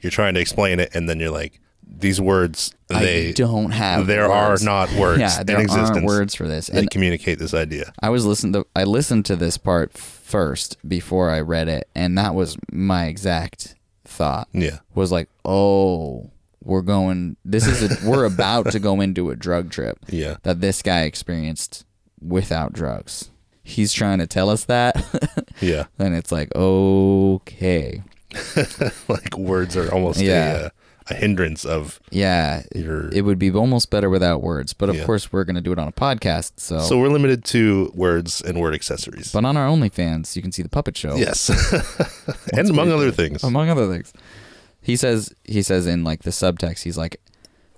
[0.00, 4.06] you're trying to explain it, and then you're like, these words they I don't have
[4.06, 4.62] there words.
[4.62, 6.68] are not words Yeah, there in existence aren't words for this.
[6.68, 7.92] And communicate this idea.
[8.02, 12.16] I was listening to I listened to this part first before I read it, and
[12.18, 14.48] that was my exact thought.
[14.52, 14.78] Yeah.
[14.94, 16.30] was like, "Oh,
[16.64, 17.36] we're going.
[17.44, 20.36] This is a, we're about to go into a drug trip Yeah.
[20.42, 21.84] that this guy experienced
[22.20, 23.30] without drugs.
[23.62, 24.94] He's trying to tell us that,
[25.60, 25.84] Yeah.
[25.98, 28.02] and it's like, okay,
[29.08, 30.52] like words are almost Yeah.
[30.52, 30.68] a, uh,
[31.10, 33.10] a hindrance of yeah, your.
[33.10, 34.72] it would be almost better without words.
[34.72, 35.04] But of Yeah.
[35.04, 36.78] course, we're gonna do it on a podcast, so.
[36.80, 39.30] so we're limited to words and word accessories.
[39.30, 41.14] but on our OnlyFans, you can see the puppet show.
[41.16, 41.50] yes,
[42.54, 43.44] and among other things.
[43.44, 44.12] among other things.
[44.84, 47.20] He says he says in like the subtext, he's like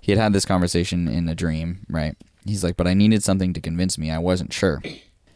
[0.01, 2.15] he had had this conversation in a dream, right?
[2.45, 4.11] He's like, but I needed something to convince me.
[4.11, 4.81] I wasn't sure.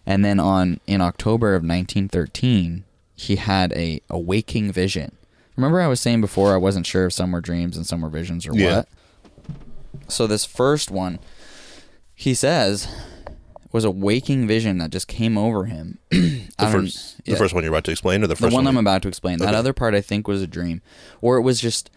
[0.06, 2.84] And then on in October of 1913,
[3.16, 5.16] he had a, a waking vision.
[5.56, 8.10] Remember I was saying before I wasn't sure if some were dreams and some were
[8.10, 8.78] visions or Yeah.
[8.78, 8.88] what?
[10.08, 11.20] So this first one,
[12.16, 12.88] he says,
[13.72, 15.98] was a waking vision that just came over him.
[16.60, 17.34] The first, yeah.
[17.34, 18.84] the first one you're about to explain, or the The first one I'm one?
[18.84, 19.40] about to explain.
[19.40, 20.82] That other part I think was a dream.
[21.22, 21.90] Or it was just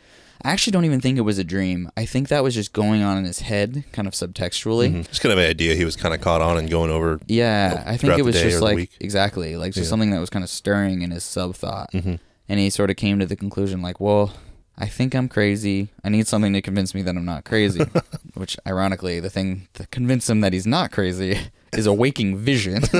[0.43, 1.91] I actually don't even think it was a dream.
[1.99, 4.91] I think that was just going on in his head, kind of subtextually.
[4.91, 5.09] Mhm.
[5.09, 7.21] Just kind of an idea he was kind of caught on and going over.
[7.27, 9.91] Yeah, I think it was just like exactly, like just Yeah.
[9.91, 11.93] something that was kind of stirring in his sub thought.
[11.93, 12.19] Mhm.
[12.49, 14.33] And he sort of came to the conclusion like, well,
[14.79, 15.89] I think I'm crazy.
[16.03, 17.85] I need something to convince me that I'm not crazy.
[18.35, 21.39] Which ironically, the thing to convince him that he's not crazy
[21.77, 22.83] is a waking vision.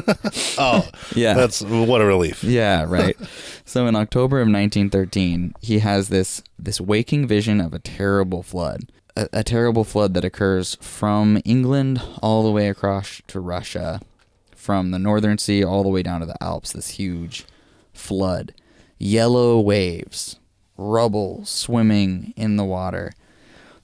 [0.57, 1.35] Oh, yeah.
[1.35, 2.45] that's what a relief.
[2.45, 3.17] Yeah, right.
[3.65, 8.93] so in October of 1913, he has this this waking vision of a terrible flood,
[9.17, 14.01] a, a terrible flood that occurs from England all the way across to Russia,
[14.55, 16.73] from the Northern Sea all the way down to the Alps.
[16.73, 17.45] This huge
[17.93, 18.55] flood,
[18.99, 20.39] yellow waves,
[20.77, 23.13] rubble swimming in the water,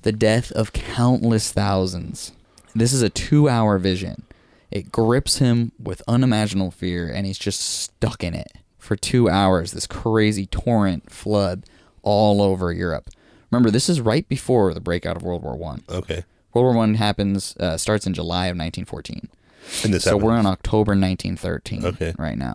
[0.02, 2.32] the death of countless thousands.
[2.74, 4.22] This is a two-hour vision.
[4.70, 9.72] It grips him with unimaginable fear, and he's just stuck in it for two hours.
[9.72, 11.64] This crazy torrent flood
[12.02, 13.10] all over Europe.
[13.50, 15.82] Remember, this is right before the breakout of World War One.
[15.88, 16.24] Okay.
[16.54, 19.28] World War One happens uh, starts in July of 1914.
[19.84, 20.46] And this So we're in.
[20.46, 22.14] October 1913 Okay.
[22.18, 22.54] right now.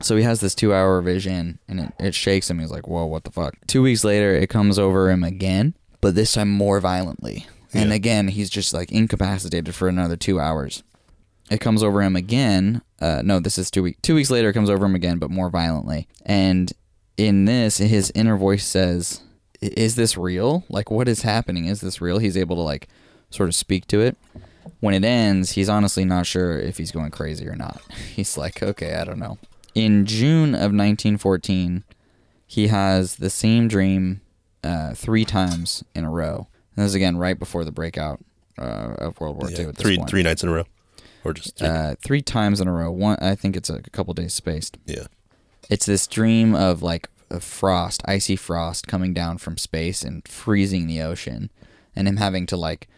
[0.00, 2.58] So he has this two hour vision and it, it shakes him.
[2.60, 3.54] He's like, whoa, what the fuck?
[3.66, 7.46] Two weeks later, it comes over him again, but this time more violently.
[7.74, 7.96] And Yeah.
[7.96, 10.82] again, he's just like incapacitated for another two hours.
[11.50, 12.82] It comes over him again.
[13.00, 13.98] Uh, no, this is two weeks.
[14.02, 16.08] Two weeks later, it comes over him again, but more violently.
[16.24, 16.72] And
[17.16, 19.22] in this, his inner voice says,
[19.60, 20.64] "Is this real?
[20.68, 21.66] Like, what is happening?
[21.66, 22.88] Is this real?" He's able to like
[23.30, 24.16] sort of speak to it.
[24.80, 27.80] When it ends, he's honestly not sure if he's going crazy or not.
[28.14, 29.38] He's like, "Okay, I don't know."
[29.74, 31.84] In June of 1914,
[32.46, 34.20] he has the same dream
[34.64, 36.48] uh, three times in a row.
[36.74, 38.20] And this is again right before the breakout
[38.58, 39.56] uh, of World War II.
[39.56, 40.10] Yeah, this three point.
[40.10, 40.64] three nights in a row,
[41.26, 41.68] or just three.
[41.68, 42.90] Uh, three times in a row.
[42.90, 44.78] One, I think it's a couple days spaced.
[44.86, 45.06] yeah.
[45.68, 50.86] It's this dream of like of frost, icy frost coming down from space and freezing
[50.86, 51.50] the ocean,
[51.96, 52.88] and him having to like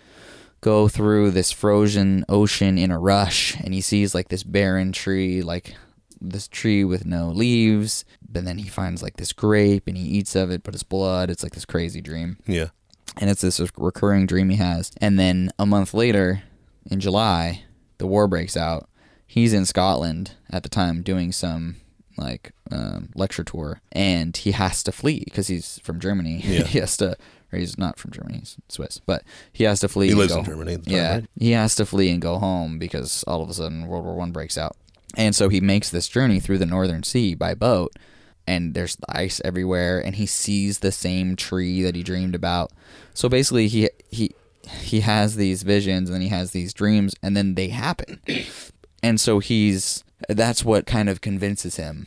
[0.60, 3.56] go through this frozen ocean in a rush.
[3.60, 5.74] And he sees like this barren tree, like
[6.20, 8.04] this tree with no leaves.
[8.28, 11.30] But then he finds like this grape and he eats of it, but it's blood.
[11.30, 12.66] It's like this crazy dream Yeah.
[13.16, 14.90] and it's this recurring dream he has.
[15.00, 16.42] And then a month later,
[16.90, 17.62] in July,
[17.98, 18.88] the war breaks out.
[19.26, 21.76] He's in Scotland at the time doing some
[22.16, 26.40] like um, lecture tour, and he has to flee because he's from Germany.
[26.44, 26.64] Yeah.
[26.64, 27.16] he has to,
[27.52, 30.08] or he's not from Germany, he's Swiss, but he has to flee.
[30.08, 31.26] He lives go- in Germany at the time, yeah, right?
[31.38, 34.32] he has to flee and go home because all of a sudden World War One
[34.32, 34.76] breaks out,
[35.16, 37.92] and so he makes this journey through the Northern Sea by boat,
[38.48, 42.72] and there's ice everywhere, and he sees the same tree that he dreamed about.
[43.14, 44.32] So basically, he he
[44.83, 48.20] he has these visions, and then he has these dreams, and then they happen,
[49.02, 52.07] and so he's that's what kind of convinces him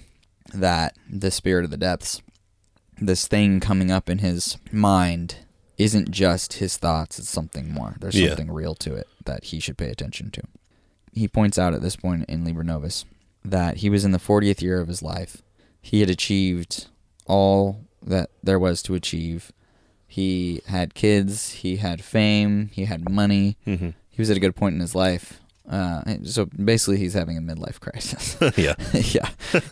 [0.54, 2.22] that the spirit of the depths,
[3.00, 5.36] this thing coming up in his mind,
[5.78, 7.96] isn't just his thoughts; it's something more.
[8.00, 8.30] There's Yeah.
[8.30, 10.42] something real to it that he should pay attention to.
[11.14, 13.06] He points out at this point in Liber Novus
[13.44, 15.42] that he was in the 40th year of his life.
[15.82, 16.88] He had achieved
[17.26, 19.52] all that there was to achieve.
[20.12, 23.56] He had kids, he had fame, he had money.
[23.66, 23.92] Mm-hmm.
[24.10, 25.40] He was at a good point in his life.
[25.70, 28.36] Uh, so basically, he's having a midlife crisis.
[28.58, 28.76] yeah.
[28.94, 29.30] yeah,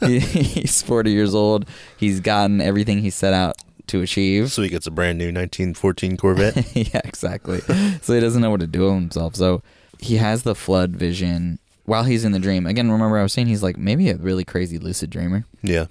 [0.08, 1.65] he, he's 40 years old.
[1.97, 4.49] He's gotten everything he set out to achieve.
[4.54, 6.73] So he gets a brand new 1914 Corvette.
[6.93, 7.60] yeah, exactly.
[8.02, 9.36] So he doesn't know what to do with himself.
[9.36, 9.62] So
[9.99, 12.65] he has the flood vision while he's in the dream.
[12.65, 15.43] Again, remember I was saying he's like maybe a really crazy lucid dreamer.
[15.62, 15.88] yeah.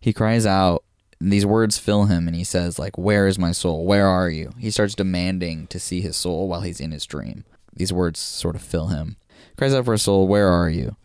[0.00, 0.84] He cries out.
[1.20, 3.84] These words fill him, and he says, "Like, where is my soul?
[3.86, 7.44] Where are you?" He starts demanding to see his soul while he's in his dream.
[7.74, 9.16] These words sort of fill him.
[9.56, 10.96] Cries out for his soul, "Where are you?"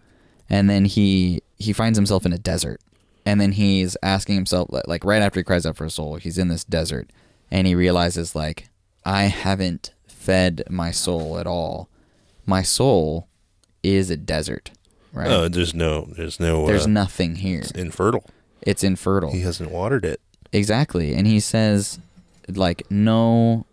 [0.50, 2.82] And then he he finds himself in a desert,
[3.26, 6.38] and then he's asking himself, like, right after he cries out for his soul, he's
[6.39, 7.10] in this desert,
[7.52, 8.67] and he realizes, like,
[9.06, 11.88] I haven't fed my soul at all.
[12.47, 13.28] My soul
[13.84, 14.71] is a desert,
[15.13, 15.28] right?
[15.30, 17.60] Oh, there's no, there's no, There's uh, nothing here.
[17.60, 18.26] it's infertile.
[18.62, 19.32] It's infertile.
[19.32, 20.21] He hasn't watered it.
[20.54, 21.13] Exactly.
[21.13, 22.00] And he says
[22.47, 23.65] like no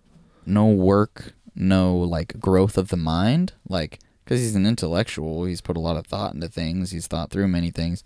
[0.46, 5.76] no work, no like growth of the mind, like cuz he's an intellectual, he's put
[5.76, 8.02] a lot of thought into things, he's thought through many things.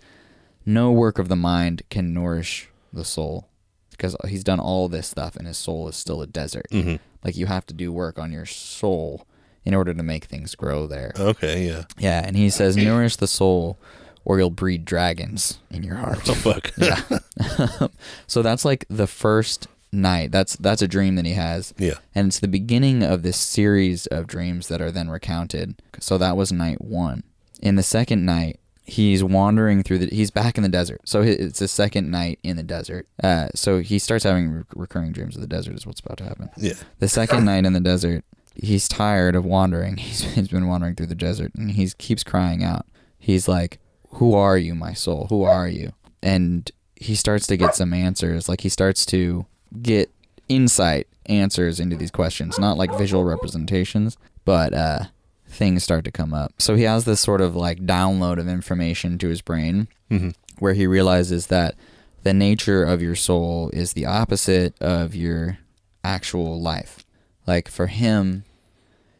[0.65, 3.47] No work of the mind can nourish the soul
[3.91, 6.67] because he's done all this stuff and his soul is still a desert.
[6.71, 6.99] Mhm.
[7.23, 9.25] Like you have to do work on your soul
[9.65, 11.13] in order to make things grow there.
[11.17, 11.83] Okay, yeah.
[11.97, 13.77] Yeah, and he says nourish the soul
[14.25, 16.29] or you'll breed dragons in your heart.
[16.29, 16.71] Oh fuck.
[16.77, 17.01] Yeah.
[18.27, 20.31] so that's like the first night.
[20.31, 21.73] That's that's a dream that he has.
[21.77, 21.95] Yeah.
[22.15, 25.81] And it's the beginning of this series of dreams that are then recounted.
[25.99, 27.23] So that was night 1.
[27.61, 31.01] In the second night, he's wandering through the he's back in the desert.
[31.05, 33.07] So it's the second night in the desert.
[33.21, 36.25] Uh so he starts having re- recurring dreams of the desert is what's about to
[36.25, 36.49] happen.
[36.57, 36.73] Yeah.
[36.99, 39.97] The second night in the desert, he's tired of wandering.
[40.03, 42.85] He's, he's been wandering through the desert and he keeps crying out.
[43.17, 43.79] He's like,
[44.15, 45.27] Who are you, my soul?
[45.29, 45.93] Who are you?
[46.21, 48.47] And he starts to get some answers.
[48.47, 49.45] Like he starts to
[49.81, 50.09] get
[50.49, 55.05] insight answers into these questions, not like visual representations, but uh,
[55.47, 56.53] things start to come up.
[56.59, 60.35] So he has this sort of like download of information to his brain Mhm.
[60.59, 61.75] where he realizes that
[62.23, 65.57] the nature of your soul is the opposite of your
[66.03, 67.03] actual life.
[67.47, 68.43] Like for him,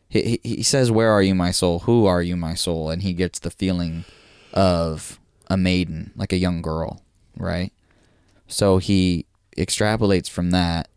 [0.07, 1.79] he, he says, Where are you, my soul?
[1.79, 2.89] Who are you, my soul?
[2.89, 4.05] And he gets the feeling
[4.53, 7.01] of a maiden, like a young girl,
[7.37, 7.71] right?
[8.47, 9.25] So he
[9.57, 10.87] extrapolates from that.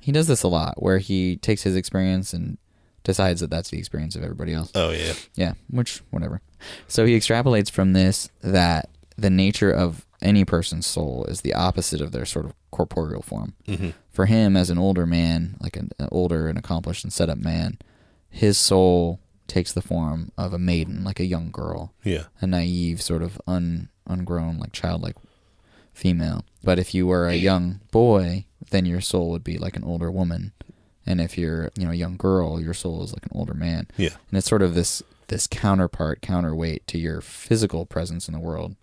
[0.00, 2.58] He does this a lot where he takes his experience and
[3.02, 4.70] decides that that's the experience of everybody else.
[4.74, 5.14] Oh yeah.
[5.34, 6.40] Yeah, which whatever.
[6.88, 12.00] So he extrapolates from this that the nature of any person's soul is the opposite
[12.00, 13.54] of their sort of corporeal form.
[13.68, 13.94] Mhm.
[14.10, 17.38] For him, as an older man, like an, an older and accomplished and set up
[17.38, 17.78] man,
[18.28, 22.24] his soul takes the form of a maiden, like a young girl, Yeah.
[22.40, 25.16] a naive, sort of un ungrown, like childlike
[25.92, 26.44] female.
[26.62, 30.10] But if you were a young boy, then your soul would be like an older
[30.10, 30.52] woman.
[31.06, 33.86] And if you're, you know, a young girl, your soul is like an older man.
[33.96, 34.10] Yeah.
[34.30, 38.76] And it's sort of this this counterpart, counterweight to your physical presence in the world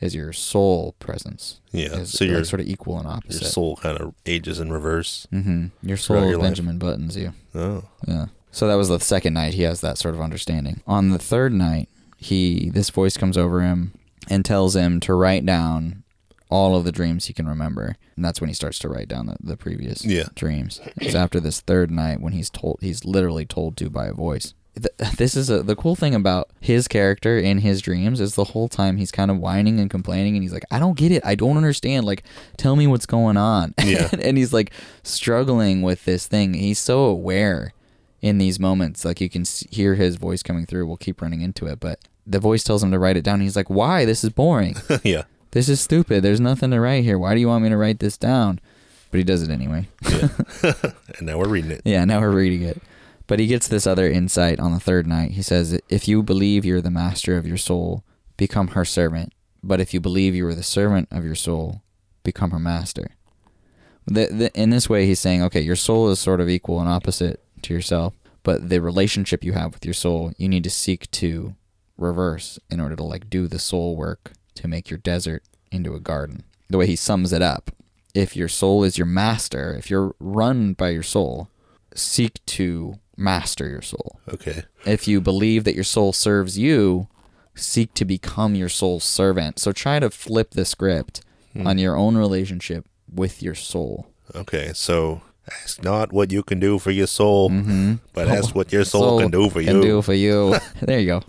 [0.00, 1.60] is your soul presence.
[1.72, 3.42] Yeah, Is so like your- sort of equal and opposite.
[3.42, 5.26] Your soul kind of ages in reverse.
[5.30, 5.66] Mm-hmm.
[5.86, 6.46] Your soul your life.
[6.46, 7.34] Benjamin Buttons you.
[7.54, 8.26] Oh, Yeah.
[8.52, 10.80] So that was the second night he has that sort of understanding.
[10.86, 13.92] On the third night, he this voice comes over him
[14.28, 16.02] and tells him to write down
[16.50, 17.96] all of the dreams he can remember.
[18.16, 20.24] And that's when he starts to write down the, the previous Yeah.
[20.34, 20.80] dreams.
[20.96, 24.52] It's after this third night when he's told he's literally told to by a voice.
[24.74, 28.44] Th- This is a, the cool thing about his character in his dreams is the
[28.44, 31.22] whole time he's kind of whining and complaining and he's like, I don't get it.
[31.24, 32.04] I don't understand.
[32.04, 32.24] Like,
[32.56, 33.74] tell me what's going on.
[33.84, 34.08] Yeah.
[34.20, 34.72] and he's like
[35.04, 36.54] struggling with this thing.
[36.54, 37.72] He's so aware
[38.22, 39.04] in these moments.
[39.04, 40.86] Like you can hear his voice coming through.
[40.86, 43.40] We'll keep running into it, but the voice tells him to write it down.
[43.40, 44.04] He's like, "Why?
[44.04, 44.76] This is boring.
[45.02, 45.24] yeah.
[45.52, 46.22] this is stupid.
[46.22, 47.18] There's nothing to write here.
[47.18, 48.60] Why do you want me to write this down?"
[49.10, 49.88] But he does it anyway.
[51.18, 51.82] And now we're reading it.
[51.84, 52.80] yeah, now we're reading it.
[53.26, 55.32] But he gets this other insight on the third night.
[55.32, 58.04] He says, "If you believe you're the master of your soul,
[58.36, 59.32] become her servant.
[59.62, 61.82] But if you believe you are the servant of your soul,
[62.22, 63.16] become her master."
[64.06, 66.88] The, the, in this way, he's saying, okay, your soul is sort of equal and
[66.88, 71.10] opposite to yourself, but the relationship you have with your soul, you need to seek
[71.12, 71.54] to
[71.96, 76.00] reverse in order to like do the soul work to make your desert into a
[76.00, 76.44] garden.
[76.68, 77.70] The way he sums it up,
[78.14, 81.48] if your soul is your master, if you're run by your soul,
[81.94, 84.20] seek to master your soul.
[84.32, 84.64] Okay.
[84.86, 87.08] If you believe that your soul serves you,
[87.54, 89.58] seek to become your soul's servant.
[89.58, 91.66] So try to flip the script hmm.
[91.66, 94.06] on your own relationship with your soul.
[94.34, 94.72] Okay.
[94.74, 95.22] So
[95.64, 97.50] ask not what you can do for your soul,
[98.12, 99.82] but ask what your soul, can do for Can you.
[99.82, 100.56] do for you.
[100.80, 101.22] there you go.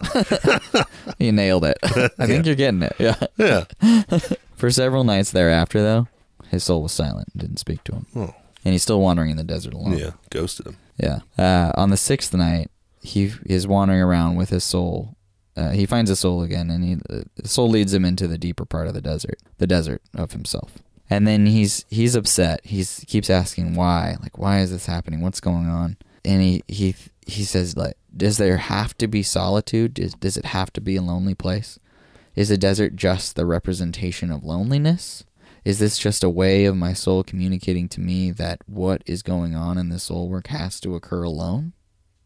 [1.20, 1.78] you nailed it.
[1.84, 2.96] I think you're getting it.
[3.00, 3.16] Yeah.
[3.38, 3.66] yeah.
[4.56, 6.08] For several nights thereafter, though,
[6.50, 8.36] his soul was silent, and didn't speak to him, Oh.
[8.64, 9.98] and he's still wandering in the desert alone.
[9.98, 10.12] Yeah.
[10.30, 10.78] Ghosted him.
[10.98, 11.20] Yeah.
[11.36, 12.70] Uh, on the sixth night,
[13.02, 15.16] he is wandering around with his soul.
[15.58, 18.64] Uh, he finds his soul again, and he, the soul leads him into the deeper
[18.66, 20.74] part of the desert, the desert of himself.
[21.12, 22.62] And then he's he's upset.
[22.64, 25.20] He's keeps asking why, like why is this happening?
[25.20, 25.98] What's going on?
[26.24, 26.96] And he he
[27.28, 29.96] he says like, does there have to be solitude?
[29.96, 31.78] Does, does it have to be a lonely place?
[32.34, 35.26] Is the desert just the representation of loneliness?
[35.66, 39.54] Is this just a way of my soul communicating to me that what is going
[39.54, 41.74] on in this soul work has to occur alone?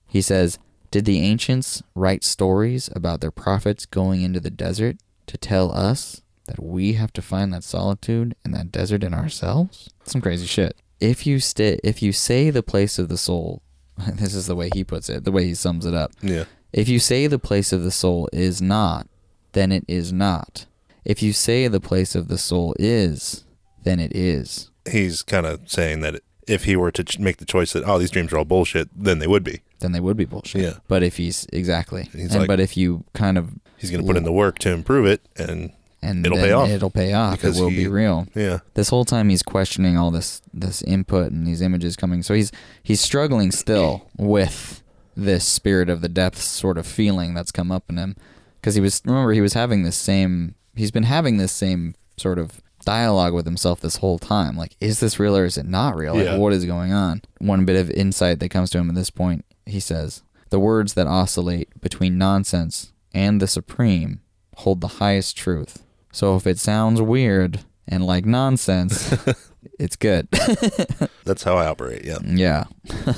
[0.07, 0.59] He says,
[0.91, 6.21] Did the ancients write stories about their prophets going into the desert to tell us
[6.47, 9.89] that we have to find that solitude and that desert in ourselves?
[10.03, 10.75] Some crazy shit.
[10.99, 13.61] If you stay, if you say the place of the soul,
[14.13, 16.11] this is the way he puts it, the way he sums it up.
[16.21, 16.45] Yeah.
[16.71, 19.07] If you say the place of the soul is not,
[19.53, 20.65] then it is not.
[21.05, 23.45] If you say the place of the soul is,
[23.83, 24.71] then it is.
[24.89, 27.97] He's kind of saying that if he were to ch- make the choice that oh
[27.97, 29.61] these dreams are all bullshit, then they would be.
[29.79, 30.61] Then they would be bullshit.
[30.61, 30.73] Yeah.
[30.87, 34.07] But if he's exactly, He's and like- but if you kind of He's going to
[34.07, 35.71] put in the work to improve it, and
[36.05, 36.69] and It'll pay off.
[36.69, 37.33] It'll pay off.
[37.33, 38.27] Because it will he- be real.
[38.35, 42.21] yeah, This whole time he's questioning all this this input and these images coming.
[42.23, 42.51] So he's
[42.83, 44.81] he's struggling still with
[45.17, 48.15] this spirit of the depths sort of feeling that's come up in him
[48.59, 52.37] because he was remember he was having this same he's been having this same sort
[52.37, 55.95] of dialogue with himself this whole time like is this real or is it not
[55.95, 56.35] real like Yeah.
[56.37, 59.45] what is going on one bit of insight that comes to him at this point
[59.65, 64.19] he says the words that oscillate between nonsense and the supreme
[64.57, 65.84] hold the highest truth
[66.15, 69.13] so if it sounds weird and like nonsense
[69.79, 70.27] it's good
[71.25, 72.05] that's how I operate.
[72.05, 72.65] Yeah, yeah.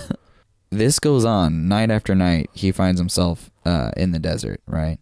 [0.69, 2.49] this goes on night after night.
[2.53, 4.97] He finds himself uh, in the desert, right?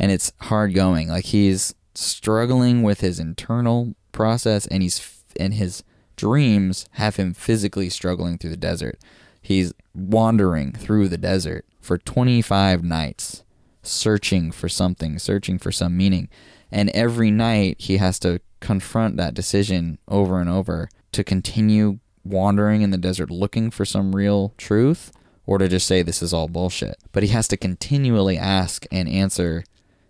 [0.00, 1.08] And it's hard going.
[1.08, 5.82] Like he's struggling with his internal process, and he's and his
[6.16, 8.98] dreams have him physically struggling through the desert.
[9.42, 13.42] He's wandering through the desert for 25 nights,
[13.82, 16.28] searching for something, searching for some meaning.
[16.74, 22.82] And every night he has to confront that decision over and over to continue wandering
[22.82, 25.12] in the desert looking for some real truth
[25.46, 26.96] or to just say this is all bullshit.
[27.12, 29.62] But he has to continually ask and answer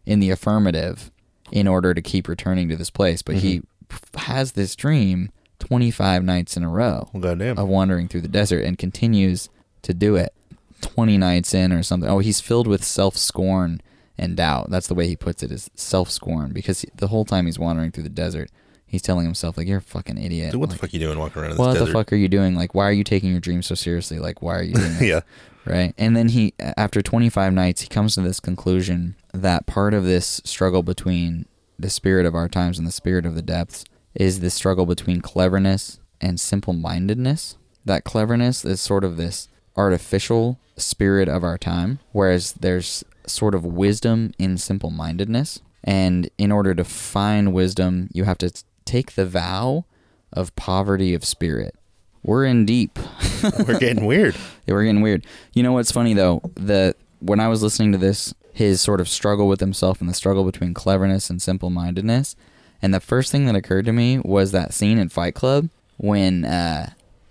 [0.06, 1.10] in the affirmative
[1.52, 3.20] in order to keep returning to this place.
[3.20, 4.18] But he mm-hmm.
[4.20, 7.58] has this dream 25 nights in a row goddamn.
[7.58, 9.50] of wandering through the desert and continues
[9.82, 10.32] to do it
[10.80, 12.08] 20 nights in or something.
[12.08, 13.82] Oh, he's filled with self scorn
[14.18, 14.70] and doubt.
[14.70, 17.90] That's the way he puts it is self scorn because the whole time he's wandering
[17.90, 18.50] through the desert,
[18.86, 20.52] he's telling himself, like, you're a fucking idiot.
[20.52, 21.86] Dude, what the fuck are you doing walking around in this what desert?
[21.86, 22.54] the fuck are you doing?
[22.54, 24.18] Like, why are you taking your dreams so seriously?
[24.18, 25.02] Like, why are you doing this?
[25.02, 25.20] yeah,
[25.64, 25.94] right?
[25.98, 30.40] And then he, after 25 nights, he comes to this conclusion that part of this
[30.44, 31.46] struggle between
[31.78, 33.84] the spirit of our times and the spirit of the depths
[34.14, 37.56] is the struggle between cleverness and simple mindedness.
[37.84, 43.64] That cleverness is sort of this artificial spirit of our time, whereas there's sort of
[43.64, 45.60] wisdom in simple mindedness.
[45.82, 48.50] And in order to find wisdom, you have to
[48.84, 49.84] take the vow
[50.32, 51.74] of poverty of spirit.
[52.22, 52.98] We're in deep.
[53.66, 54.34] We're getting weird.
[54.66, 55.26] We're getting weird.
[55.52, 56.40] You know what's funny though?
[56.54, 60.14] The when I was listening to this, his sort of struggle with himself and the
[60.14, 62.34] struggle between cleverness and simple mindedness,
[62.80, 65.68] and the first thing that occurred to me was that scene in Fight Club
[65.98, 66.90] when uh,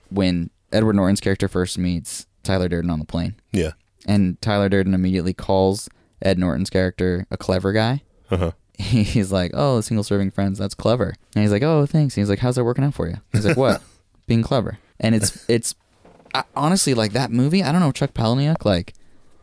[0.10, 3.72] when Edward Norton's character first meets Tyler Durden on the plane, Yeah.
[4.08, 5.90] And Tyler Durden immediately calls
[6.22, 8.02] Ed Norton's character a clever guy.
[8.32, 8.52] Uh huh.
[8.78, 12.30] He's like, "Oh, single serving friends, that's clever." And he's like, "Oh, thanks." And he's
[12.30, 13.82] like, "How's that working out for you?" He's like, "What?
[14.28, 15.76] Being clever." And it's it's
[16.34, 17.62] I, honestly like that movie.
[17.64, 18.94] I don't know if Chuck Palahniuk like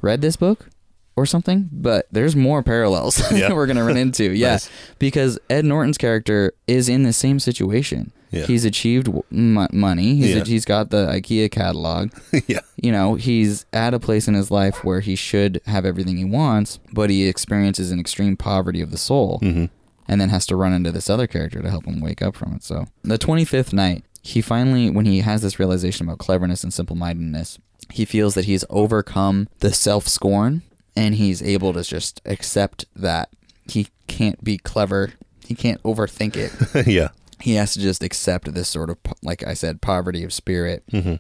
[0.01, 0.69] read this book
[1.17, 3.49] or something, but there's more parallels Yeah.
[3.49, 4.33] that we're gonna run into.
[4.33, 4.71] Yeah, Nice.
[4.99, 8.11] because Ed Norton's character is in the same situation.
[8.31, 8.47] Yeah.
[8.47, 10.15] He's achieved m- money.
[10.17, 10.45] He's Yeah.
[10.45, 12.11] he's got the IKEA catalog
[12.47, 12.61] yeah.
[12.81, 16.25] you know, he's at a place in his life where he should have everything he
[16.25, 19.65] wants, but he experiences an extreme poverty of the soul Mm-hmm.
[20.09, 22.55] and then has to run into this other character to help him wake up from
[22.55, 22.63] it.
[22.63, 26.95] So, the 25th night, he finally, when he has this realization about cleverness and simple
[26.97, 27.59] mindedness,
[27.91, 30.63] he feels that he's overcome the self scorn
[30.95, 33.31] and he's able to just accept that
[33.67, 35.15] he can't be clever,
[35.47, 37.09] he can't overthink it yeah.
[37.41, 41.19] He has to just accept this sort of like i said poverty of spirit Mhm.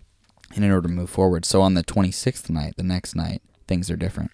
[0.55, 1.45] and in order to move forward.
[1.45, 4.31] So on the 26th night the next night things are different.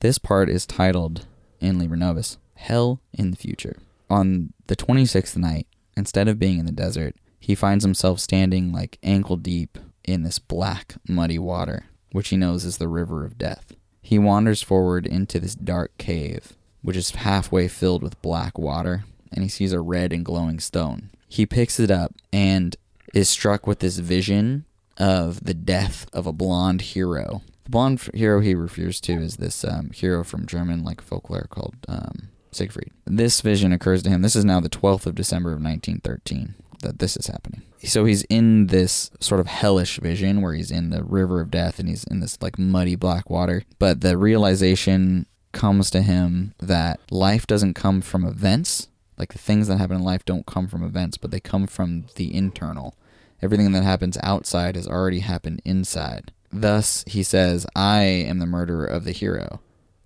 [0.00, 1.26] This part is titled
[1.60, 3.76] in Liber Novus hell in the future.
[4.10, 5.66] On the 26th night
[5.96, 10.38] instead of being in the desert he finds himself standing like ankle deep in this
[10.40, 13.72] black muddy water which he knows is the river of death.
[14.02, 19.44] He wanders forward into this dark cave which is halfway filled with black water and
[19.44, 22.76] he sees a red and glowing stone he picks it up and
[23.14, 24.66] is struck with this vision
[24.98, 27.40] of the death of a blonde hero.
[27.64, 31.76] The blonde hero he refers to is this um, hero from German like folklore called
[31.88, 32.90] um, Siegfried.
[33.06, 34.20] This vision occurs to him.
[34.20, 37.62] This is now the 12th of December of 1913 that this is happening.
[37.82, 41.78] So he's in this sort of hellish vision where he's in the river of death
[41.78, 43.62] and he's in this like muddy black water.
[43.78, 48.88] But the realization comes to him that life doesn't come from events.
[49.16, 52.06] Like the things that happen in life don't come from events, but they come from
[52.16, 52.94] the internal.
[53.40, 56.32] Everything that happens outside has already happened inside.
[56.52, 59.60] Thus, he says, I am the murderer of the hero.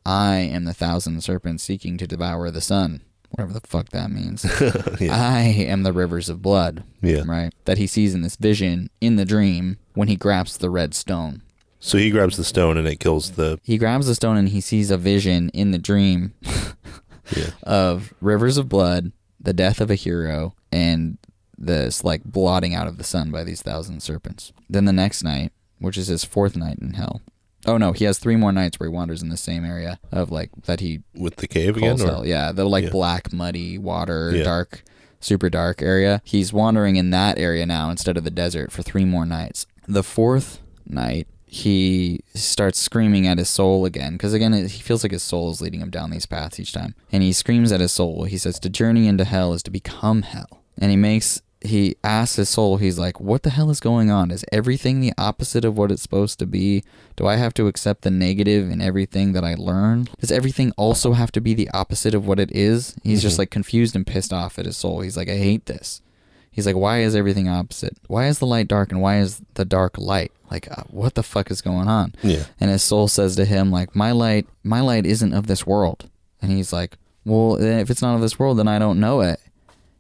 [0.05, 3.03] I am the thousand serpents seeking to devour the sun.
[3.31, 4.45] Whatever the fuck that means.
[5.11, 6.85] I am the rivers of blood.
[7.03, 7.23] Yeah.
[7.27, 7.53] Right?
[7.65, 11.43] That he sees in this vision in the dream when he grabs the red stone.
[11.81, 13.59] So he grabs the stone and it kills the.
[13.63, 16.35] He grabs the stone and he sees a vision in the dream
[17.35, 17.51] Yeah.
[17.63, 21.19] of rivers of blood, the death of a hero, and
[21.59, 24.53] this like blotting out of the sun by these thousand serpents.
[24.69, 27.23] Then the next night, which is his fourth night in hell.
[27.65, 30.31] Oh no, he has three more nights where he wanders in the same area of
[30.31, 31.99] like that he With the cave again?
[31.99, 32.27] calls Or?
[32.27, 32.91] Yeah, the like Yeah.
[32.91, 34.45] black, muddy water, Yeah.
[34.45, 34.85] dark,
[35.19, 36.21] super dark area.
[36.25, 39.67] He's wandering in that area now instead of the desert for three more nights.
[39.89, 45.13] The fourth night, he starts screaming at his soul again because again he feels like
[45.13, 46.95] his soul is leading him down these paths each time.
[47.11, 48.25] And he screams at his soul.
[48.25, 50.63] He says to journey into hell is to become hell.
[50.77, 54.31] And he makes he asks his soul he's like what the hell is going on?
[54.31, 56.85] Is everything the opposite of what it's supposed to be?
[57.17, 60.09] Do i have to accept the negative in everything that i learn?
[60.21, 62.95] Does everything also have to be the opposite of what it is?
[63.03, 63.43] He's just mm-hmm.
[63.43, 65.01] like confused and pissed off at his soul.
[65.01, 66.03] He's like i hate this
[66.57, 67.99] He's like, why is everything opposite?
[68.07, 70.33] Why is the light dark and why is the dark light?
[70.51, 72.15] Like, uh, what the fuck is going on?
[72.23, 72.45] Yeah.
[72.59, 76.09] And his soul says to him, like, my light, my light isn't of this world.
[76.41, 76.97] And he's like,
[77.27, 79.39] well, if it's not of this world, then I don't know it.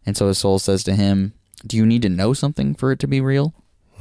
[0.07, 1.35] And so his soul says to him,
[1.67, 3.53] do you need to know something for it to be real?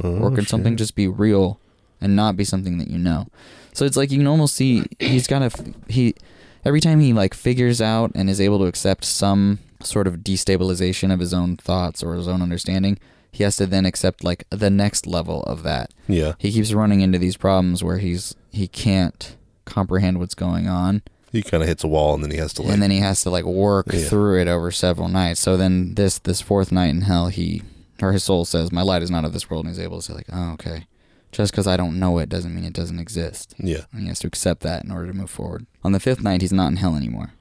[0.01, 1.59] or can something just be real
[1.99, 3.27] and not be something that you know?
[3.73, 6.15] So it's like you can almost see he's got to he
[6.63, 11.13] every time he like figures out and is able to accept some sort of destabilization
[11.13, 12.97] of his own thoughts or his own understanding,
[13.31, 15.91] he has to then accept like the next level of that.
[16.07, 16.33] Yeah.
[16.37, 21.01] He keeps running into these problems where he's he can't comprehend what's going on
[21.31, 22.71] He kind of hits a wall and then he has to like.
[22.73, 24.05] and then he has to like work Yeah.
[24.05, 25.39] through it over several nights.
[25.41, 27.61] So then this this fourth night in hell, he
[28.01, 30.03] or his soul says, "My light is not of this world," and he's able to
[30.03, 30.85] say like, "Oh, okay."
[31.31, 33.53] Just because I don't know it doesn't mean it doesn't exist.
[33.57, 33.81] yeah.
[33.91, 35.65] And he has to accept that in order to move forward.
[35.83, 37.33] On the fifth night, he's not in hell anymore.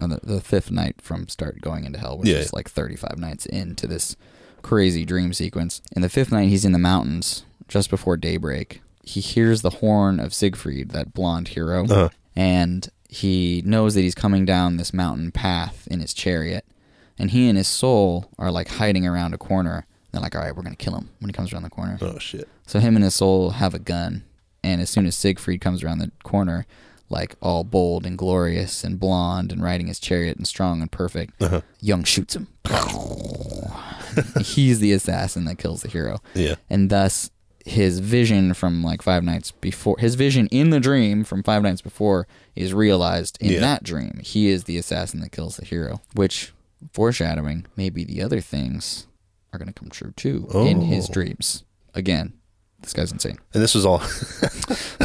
[0.00, 2.36] On the, the fifth night from start going into hell, which Yeah.
[2.38, 4.14] is like 35 nights into this
[4.62, 5.80] crazy dream sequence.
[5.94, 8.80] In the fifth night, he's in the mountains just before daybreak.
[9.02, 12.08] He hears the horn of Siegfried, that blonde hero, Uh-huh.
[12.36, 16.64] and he knows that he's coming down this mountain path in his chariot.
[17.18, 19.86] And he and his soul are like hiding around a corner.
[20.12, 21.98] They're like, all right, we're going to kill him when he comes around the corner.
[22.00, 22.46] Oh shit.
[22.66, 24.22] So him and his soul have a gun,
[24.62, 26.66] and as soon as Siegfried comes around the corner,
[27.10, 31.40] like all bold and glorious and blonde and riding his chariot and strong and perfect.
[31.42, 31.60] Uh-huh.
[31.80, 32.48] Jung shoots him.
[34.42, 36.20] He's the assassin that kills the hero.
[36.34, 36.56] Yeah.
[36.68, 37.30] And thus
[37.64, 41.82] his vision from like five nights before his vision in the dream from five nights
[41.82, 43.60] before is realized in Yeah.
[43.60, 44.20] that dream.
[44.24, 46.52] He is the assassin that kills the hero, which
[46.92, 49.06] foreshadowing maybe the other things
[49.52, 51.12] are going to come true too in his Oh.
[51.12, 51.64] dreams.
[51.94, 52.32] Again,
[52.82, 53.38] this guy's insane.
[53.54, 54.00] And this was all,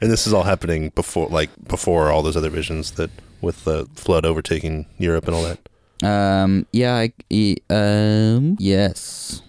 [0.00, 3.10] and this is all happening before, like before all those other visions that
[3.40, 5.58] with the flood overtaking Europe and all that.
[6.02, 9.42] Um, yeah, I, e- um, yes,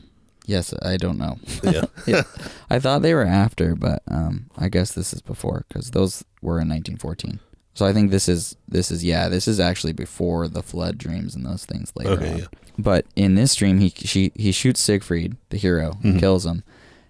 [0.46, 1.38] yes, I don't know.
[1.64, 2.24] Yeah, Yeah.
[2.70, 6.60] I thought they were after, but um, I guess this is before because those were
[6.60, 7.40] in 1914.
[7.76, 11.34] So I think this is this is yeah, this is actually before the flood dreams
[11.36, 12.38] and those things later Okay, on.
[12.40, 12.46] yeah.
[12.78, 16.08] But in this dream, he she he shoots Siegfried, the hero, Mm-hmm.
[16.10, 16.64] and kills him,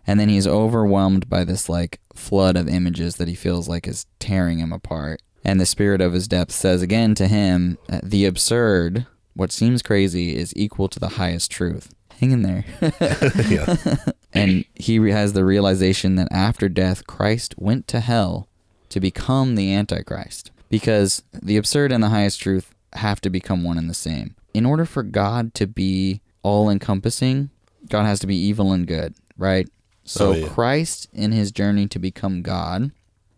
[0.10, 4.08] and then he's overwhelmed by this like flood of images that he feels like is
[4.18, 5.22] tearing him apart.
[5.46, 9.06] And the spirit of his depth says again to him, uh, "The absurd,
[9.36, 12.66] what seems crazy, is equal to the highest truth." Hang in there.
[13.48, 13.76] yeah,
[14.34, 18.48] and he has the realization that after death christ went to hell
[18.90, 23.78] to become the antichrist because the absurd and the highest truth have to become one
[23.78, 27.50] and the same in order for god to be all encompassing
[27.90, 29.70] god has to be evil and good right
[30.10, 30.48] so Oh, yeah.
[30.48, 32.92] christ in his journey to become god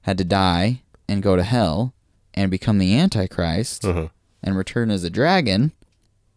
[0.03, 1.93] had to die and go to hell
[2.33, 4.07] and become the antichrist uh-huh.
[4.41, 5.73] and return as a dragon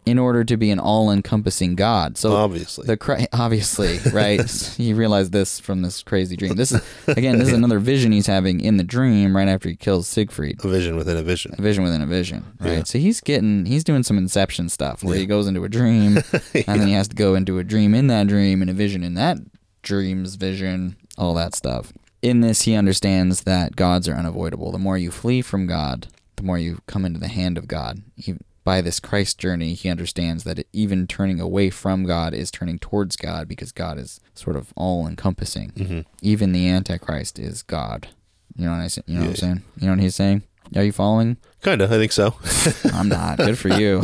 [0.06, 2.84] in order to be an all-encompassing god so obviously.
[2.86, 7.54] the obviously right you realize this from this crazy dream this is again this is
[7.62, 11.16] another vision he's having in the dream right after he kills siegfried a vision within
[11.16, 11.54] a vision.
[11.56, 12.82] a vision within a vision right Yeah.
[12.84, 16.18] so he's getting he's doing some inception stuff where he goes into a dream
[16.66, 19.02] and then he has to go into a dream in that dream and a vision
[19.04, 19.38] in that
[19.84, 21.92] dream's vision all that stuff.
[22.22, 24.72] In this he understands that gods are unavoidable.
[24.72, 28.02] The more you flee from god the more you come into the hand of god.
[28.16, 32.78] He- by this christ journey he understands that even turning away from god is turning
[32.78, 36.00] towards god because god is sort of all encompassing mm-hmm.
[36.22, 38.08] even the antichrist is god.
[38.56, 39.62] You know what i say you know what i'm saying?
[39.78, 40.42] You know what he's saying?
[40.74, 41.36] Are you following?
[41.62, 42.34] Kinda, I think so.
[42.92, 43.38] I'm not.
[43.38, 44.02] Good for you.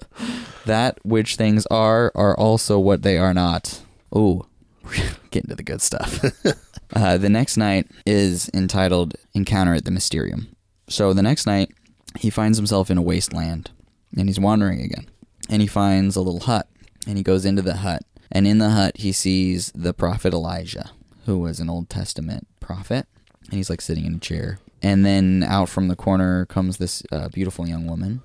[0.66, 3.80] that which things are are also what they are not.
[4.14, 4.44] Ooh,
[5.30, 6.24] getting to the good stuff.
[6.94, 10.54] uh, the next night is entitled Encounter at the Mysterium.
[10.88, 11.72] So the next night,
[12.18, 13.70] he finds himself in a wasteland
[14.16, 15.08] and he's wandering again.
[15.48, 16.68] And he finds a little hut
[17.06, 18.02] and he goes into the hut.
[18.30, 20.90] And in the hut, he sees the prophet Elijah,
[21.26, 23.06] who was an Old Testament prophet.
[23.44, 24.58] And he's like sitting in a chair.
[24.82, 28.22] And then out from the corner comes this uh, beautiful young woman,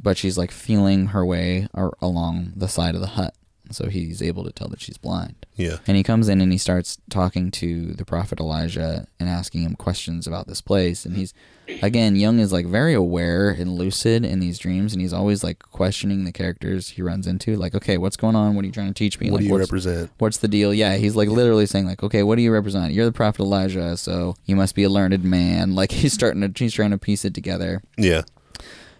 [0.00, 1.68] but she's like feeling her way
[2.00, 3.34] along the side of the hut.
[3.72, 5.46] So he's able to tell that she's blind.
[5.54, 9.62] yeah, And he comes in and he starts talking to the prophet Elijah and asking
[9.62, 11.04] him questions about this place.
[11.04, 11.34] And he's,
[11.82, 14.92] again, Jung is like very aware and lucid in these dreams.
[14.92, 17.56] And he's always like questioning the characters he runs into.
[17.56, 18.54] Like, okay, what's going on?
[18.54, 19.30] What are you trying to teach me?
[19.30, 20.10] what like, do you what's, represent?
[20.18, 20.72] what's the deal?
[20.72, 22.92] Yeah, he's like literally saying like, okay, what do you represent?
[22.92, 25.74] You're the prophet Elijah, so you must be a learned man.
[25.74, 27.82] Like he's starting to, he's trying to piece it together.
[27.98, 28.22] Yeah,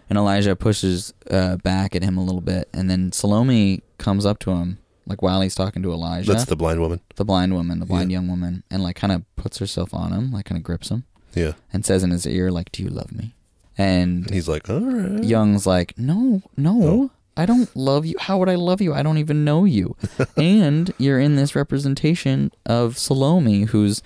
[0.09, 4.39] And Elijah pushes uh, back at him a little bit, and then Salome comes up
[4.39, 6.99] to him, like while he's talking to Elijah, that's the blind woman.
[7.15, 10.31] the blind woman, the blind young woman, and like kind of puts herself on him,
[10.31, 13.11] like kind of grips him, Yeah, and says in his ear, like, "Do you love
[13.11, 13.33] me?"
[13.77, 15.23] And and he's like, all right.
[15.23, 17.11] Jung's like, "No, no." Oh.
[17.39, 18.15] I don't love you.
[18.19, 18.95] How would I love you?
[18.95, 19.95] I don't even know you.
[20.37, 24.01] and you're in this representation of Salome, who's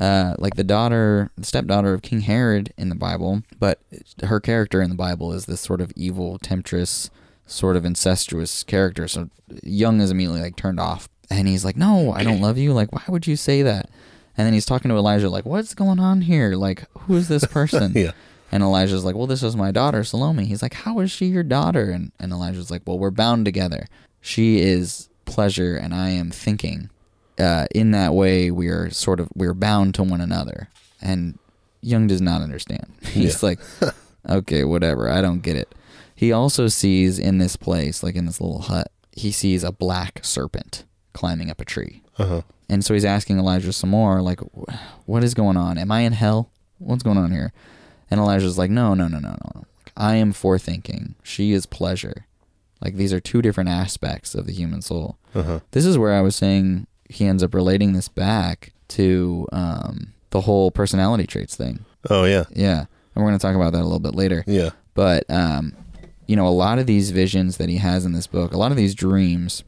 [0.00, 3.80] uh, like the daughter, the stepdaughter of King Herod in the Bible, but
[4.22, 7.10] her character in the Bible is this sort of evil, temptress,
[7.48, 9.08] sort of incestuous character.
[9.08, 9.30] So
[9.64, 12.72] Jung is immediately like turned off, and he's like, "No, I don't love you.
[12.72, 13.90] Like, why would you say that?"
[14.36, 16.54] And then he's talking to Elijah, like, "What's going on here?
[16.54, 18.12] Like, who is this person?" Yeah.
[18.52, 21.42] And Elijah's like, "Well, this is my daughter, Salome." He's like, "How is she your
[21.42, 23.86] daughter?" And and Elijah's like, "Well, we're bound together.
[24.20, 26.90] She is pleasure, and I am thinking.
[27.38, 30.68] Uh, in that way, we are sort of we're bound to one another."
[31.00, 31.38] And
[31.82, 32.86] Jung does not understand.
[33.02, 33.58] He's like,
[34.28, 35.10] "Okay, whatever.
[35.10, 35.74] I don't get it."
[36.18, 40.18] He also sees in this place, like in this little hut, he sees a black
[40.24, 42.02] serpent climbing up a tree.
[42.18, 42.42] Uh-huh.
[42.68, 44.40] And so he's asking Elijah some more, like,
[45.06, 45.78] what is going on?
[45.78, 46.50] Am I in hell?
[46.78, 47.52] What's going on here?
[48.10, 49.64] And Elijah's like, no, no, no, no, no.
[49.96, 51.14] I am forethinking.
[51.22, 52.26] She is pleasure.
[52.82, 55.18] Like, these are two different aspects of the human soul.
[55.36, 55.60] Uh-huh.
[55.70, 60.40] This is where I was saying he ends up relating this back to um, the
[60.40, 61.84] whole personality traits thing.
[62.10, 62.86] Oh yeah, Yeah.
[63.14, 64.42] And we're going to talk about that a little bit later.
[64.48, 65.74] yeah, But um,
[66.28, 68.70] you know, a lot of these visions that he has in this book, a lot
[68.70, 69.64] of these dreams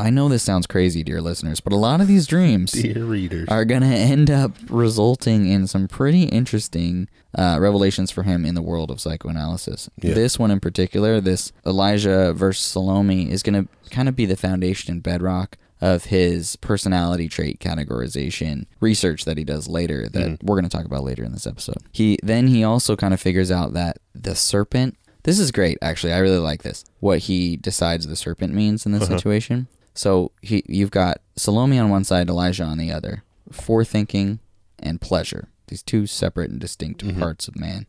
[0.00, 3.46] I know this sounds crazy, dear listeners, but a lot of these dreams Dear readers.
[3.48, 8.54] are going to end up resulting in some pretty interesting uh, revelations for him in
[8.54, 9.90] the world of psychoanalysis.
[10.00, 10.14] Yeah.
[10.14, 14.36] This one in particular, this Elijah versus Salome, is going to kind of be the
[14.36, 20.56] foundation and bedrock of his personality trait categorization research that he does later that we're
[20.58, 21.76] going to talk about later in this episode.
[21.92, 26.12] He then he also kind of figures out that the serpent this is great actually.
[26.12, 26.84] I really like this.
[27.00, 29.68] What he decides the serpent means in this situation.
[29.94, 33.22] So he you've got Salome on one side, Elijah on the other.
[33.52, 34.38] Forethinking
[34.78, 35.48] and pleasure.
[35.66, 37.86] These two separate and distinct parts of man.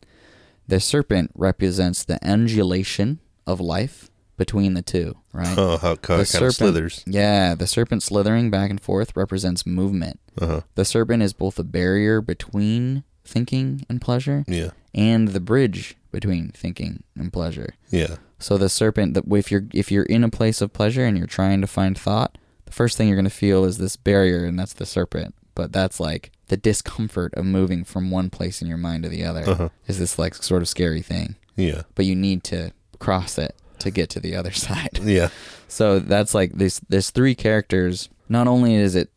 [0.68, 5.56] The serpent represents the undulation of life between the two, right?
[5.56, 7.04] Oh, how the serpent, slithers.
[7.06, 10.20] Yeah, the serpent slithering back and forth represents movement.
[10.40, 10.62] Uh-huh.
[10.74, 14.70] The serpent is both a barrier between thinking and pleasure Yeah.
[14.94, 17.74] And the bridge between thinking and pleasure.
[17.90, 18.16] Yeah.
[18.38, 21.26] So the serpent that if you're if you're in a place of pleasure and you're
[21.26, 22.36] trying to find thought,
[22.66, 25.34] the first thing you're going to feel is this barrier and that's the serpent.
[25.54, 29.24] But that's like the discomfort of moving from one place in your mind to the
[29.24, 29.68] other Uh-huh.
[29.86, 31.36] is this like sort of scary thing.
[31.56, 31.82] Yeah.
[31.94, 34.98] But you need to cross it to get to the other side.
[35.02, 35.28] Yeah.
[35.68, 36.80] So that's like this.
[36.88, 38.08] There's three characters.
[38.28, 39.10] Not only is it,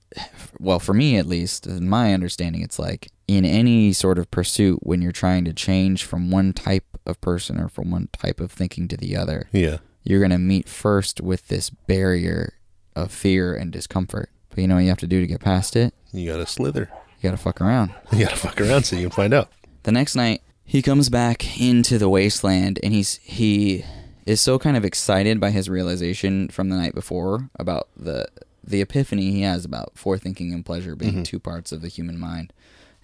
[0.59, 4.79] well, for me at least, in my understanding, it's like in any sort of pursuit
[4.83, 8.51] when you're trying to change from one type of person or from one type of
[8.51, 9.77] thinking to the other, Yeah.
[10.03, 12.53] you're gonna meet first with this barrier
[12.95, 14.29] of fear and discomfort.
[14.49, 15.93] But you know what you have to do to get past it?
[16.13, 16.89] You gotta slither.
[17.19, 17.91] You gotta fuck around.
[18.11, 19.51] You gotta fuck around so you can find out.
[19.83, 23.85] The next night, he comes back into the wasteland, and he's he
[24.25, 28.27] is so kind of excited by his realization from the night before about the
[28.63, 31.23] the epiphany he has about forethinking and pleasure being mm-hmm.
[31.23, 32.51] two parts of the human mind,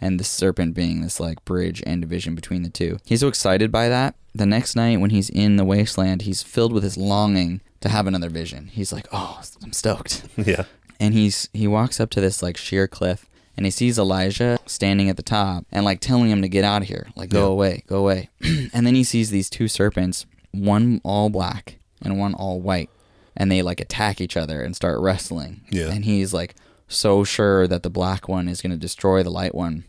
[0.01, 2.97] and the serpent being this like bridge and division between the two.
[3.05, 4.15] He's so excited by that.
[4.33, 8.07] The next night, when he's in the wasteland, he's filled with this longing to have
[8.07, 8.67] another vision.
[8.67, 10.63] He's like, "Oh, I'm stoked." Yeah.
[10.99, 13.25] and he's he walks up to this like sheer cliff
[13.57, 16.81] and he sees Elijah standing at the top and like telling him to get out
[16.83, 17.51] of here, like go Yeah.
[17.53, 18.29] away, go away.
[18.73, 22.89] and then he sees these two serpents, one all black and one all white,
[23.35, 25.61] and they like attack each other and start wrestling.
[25.69, 25.89] Yeah.
[25.91, 26.55] And he's like
[26.87, 29.83] so sure that the black one is going to destroy the light one.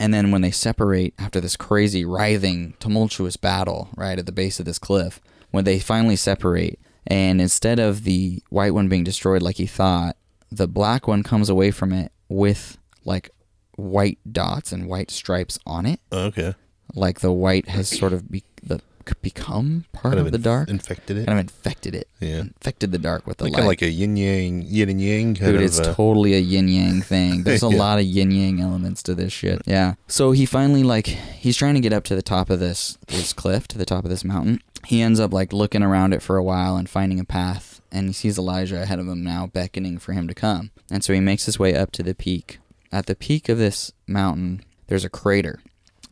[0.00, 4.58] And then when they separate after this crazy, writhing, tumultuous battle, right at the base
[4.58, 5.20] of this cliff,
[5.50, 10.16] when they finally separate, and instead of the white one being destroyed like he thought,
[10.50, 13.28] the black one comes away from it with like
[13.76, 16.00] white dots and white stripes on it.
[16.10, 16.54] Okay.
[16.94, 18.42] Like the white has sort of be-
[19.22, 20.68] become part Kind of, of the inf- dark.
[20.68, 21.26] infected it.
[21.26, 22.08] Kind of infected it.
[22.20, 22.40] Yeah.
[22.40, 23.56] Infected the dark with the Like light.
[23.58, 25.62] kind of like a yin yang, yin and yang kind Dude, of.
[25.62, 27.42] it's uh, totally a yin yang thing.
[27.44, 27.76] There's a Yeah.
[27.78, 29.62] lot of yin yang elements to this shit.
[29.66, 29.94] Yeah.
[30.08, 33.32] So he finally like he's trying to get up to the top of this this
[33.32, 34.60] cliff, to the top of this mountain.
[34.86, 38.06] He ends up like looking around it for a while and finding a path, and
[38.06, 40.70] he sees Elijah ahead of him now, beckoning for him to come.
[40.90, 42.58] And so he makes his way up to the peak.
[42.90, 45.60] At the peak of this mountain, there's a crater,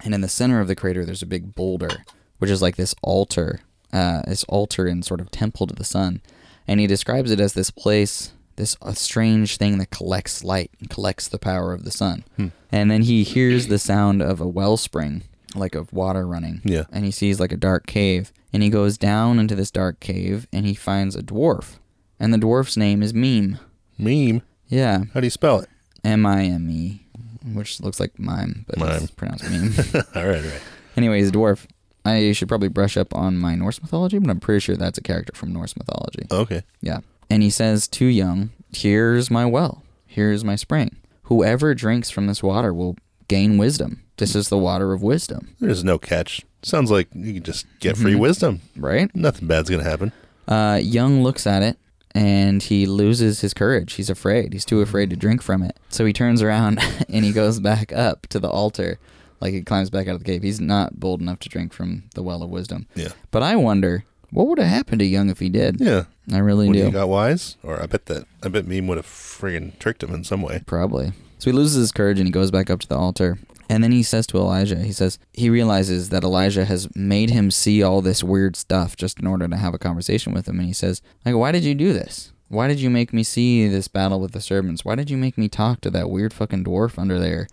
[0.05, 2.05] and in the center of the crater, there's a big boulder,
[2.39, 3.61] which is like this altar,
[3.93, 6.20] uh, this altar and sort of temple to the sun.
[6.66, 10.91] And he describes it as this place, this a strange thing that collects light and
[10.91, 12.24] collects the power of the sun.
[12.70, 15.22] And then he hears the sound of a wellspring,
[15.55, 16.61] like of water running.
[16.64, 16.84] Yeah.
[16.93, 20.47] And he sees like a dark cave, and he goes down into this dark cave,
[20.53, 21.76] and he finds a dwarf,
[22.20, 23.59] and the dwarf's name is Meme.
[23.97, 24.43] meme.
[24.66, 25.68] Yeah, How do you spell it?
[26.05, 27.07] M I M E,
[27.55, 29.03] which looks like mime, but Mime.
[29.03, 29.72] it's pronounced meme.
[30.14, 30.61] all right, all right.
[30.97, 31.64] anyway, he's a dwarf.
[32.09, 35.02] I should probably brush up on my Norse mythology, but I'm pretty sure that's a
[35.02, 36.26] character from Norse mythology.
[36.30, 36.62] Okay.
[36.80, 37.00] Yeah.
[37.30, 39.82] And he says to Jung, Here's my well.
[40.06, 40.96] Here's my spring.
[41.24, 42.96] Whoever drinks from this water will
[43.28, 44.02] gain wisdom.
[44.16, 46.42] This is the water of wisdom, There's no catch.
[46.62, 48.20] Sounds like you can just get free Mm-hmm.
[48.20, 48.61] wisdom.
[48.76, 49.14] right?
[49.14, 50.12] Nothing bad's gonna happen.
[50.48, 51.78] Uh, Jung looks at it
[52.14, 53.92] and he loses his courage.
[53.92, 54.52] He's afraid.
[54.54, 55.76] He's too afraid to drink from it.
[55.90, 58.98] So he turns around and he goes back up to the altar.
[59.41, 60.43] Like he climbs back out of the cave.
[60.43, 62.86] He's not bold enough to drink from the well of wisdom.
[62.95, 63.09] Yeah.
[63.30, 65.80] But I wonder what would have happened to Jung if he did.
[65.80, 66.05] Yeah.
[66.32, 66.84] I really When do.
[66.86, 70.12] he got wise, or I bet that I bet meme would have friggin' tricked him
[70.12, 70.62] in some way.
[70.66, 71.12] Probably.
[71.39, 73.39] So he loses his courage and he goes back up to the altar.
[73.70, 77.51] And then he says to Elijah, he says, he realizes that Elijah has made him
[77.51, 80.59] see all this weird stuff just in order to have a conversation with him.
[80.59, 82.32] And he says, like, why did you do this?
[82.49, 84.86] Why did you make me see this battle with the servants?
[84.86, 87.47] Why did you make me talk to that weird fucking dwarf under there?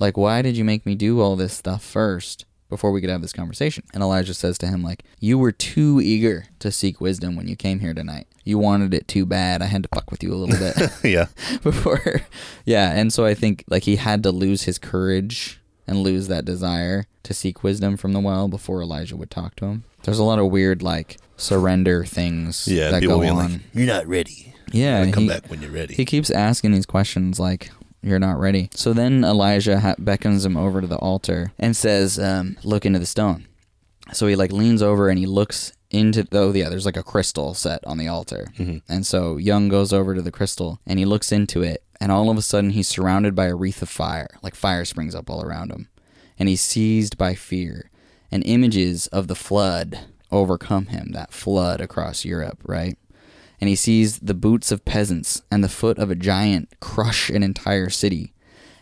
[0.00, 3.20] Like, why did you make me do all this stuff first before we could have
[3.22, 3.84] this conversation?
[3.94, 7.54] And Elijah says to him, like, you were too eager to seek wisdom when you
[7.56, 8.26] came here tonight.
[8.42, 9.60] You wanted it too bad.
[9.62, 10.90] I had to fuck with you a little bit.
[11.04, 11.26] yeah.
[11.62, 12.22] before
[12.64, 16.44] yeah and so i think like he had to lose his courage and lose that
[16.44, 20.24] desire to seek wisdom from the well before elijah would talk to him there's a
[20.24, 22.90] lot of weird like surrender things Yeah.
[22.90, 25.94] that go on like, "You're not ready." Yeah, come he- back when you're ready.
[25.94, 27.70] He keeps asking these questions like,
[28.02, 32.18] "You're not ready." So then Elijah ha- beckons him over to the altar and says,
[32.18, 33.46] um, "Look into the stone."
[34.12, 37.52] So he like leans over and he looks into though yeah there's like a crystal
[37.52, 38.52] set on the altar
[38.88, 42.30] and so Jung goes over to the crystal and he looks into it and all
[42.30, 45.42] of a sudden he's surrounded by a wreath of fire like fire springs up all
[45.42, 45.88] around him
[46.38, 47.90] and he's seized by fear
[48.30, 49.98] and images of the flood
[50.30, 52.96] overcome him that flood across europe right
[53.60, 57.42] and he sees the boots of peasants and the foot of a giant crush an
[57.42, 58.32] entire city.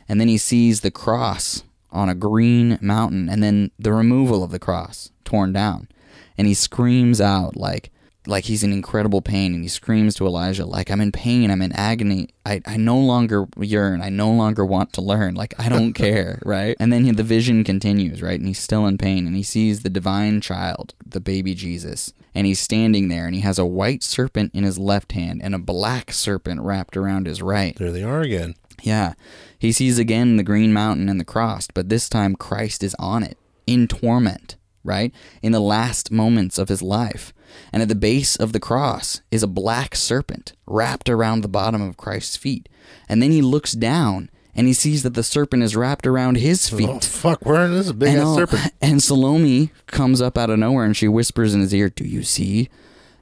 [0.09, 4.51] And then he sees the cross on a green mountain and then the removal of
[4.51, 5.89] the cross torn down.
[6.37, 7.91] And he screams out like
[8.27, 11.63] like he's in incredible pain and he screams to Elijah like I'm in pain, I'm
[11.63, 12.29] in agony.
[12.45, 15.35] I, I no longer yearn, I no longer want to learn.
[15.35, 16.77] Like I don't care, right?
[16.79, 18.39] And then he, the vision continues, right?
[18.39, 22.47] And he's still in pain and he sees the divine child, the baby Jesus, and
[22.47, 25.59] he's standing there and he has a white serpent in his left hand and a
[25.59, 27.75] black serpent wrapped around his right.
[27.75, 28.55] there they are again.
[28.81, 29.15] Yeah.
[29.59, 33.25] He sees again the green mountain and the cross, but this time Christ is on
[33.25, 35.13] it in torment, right?
[35.43, 37.33] In the last moments of his life.
[37.73, 41.83] And at the base of the cross is a black serpent wrapped around the bottom
[41.83, 42.69] of Christ's feet.
[43.09, 46.73] And then he looks down and he sees that the serpent is wrapped around his
[46.73, 46.89] oh, feet.
[46.89, 48.73] Oh fuck, where is this big And, ass all- serpent?
[48.83, 52.25] and Salome comes up out of nowhere and she whispers in his ear, Do you
[52.25, 52.69] see?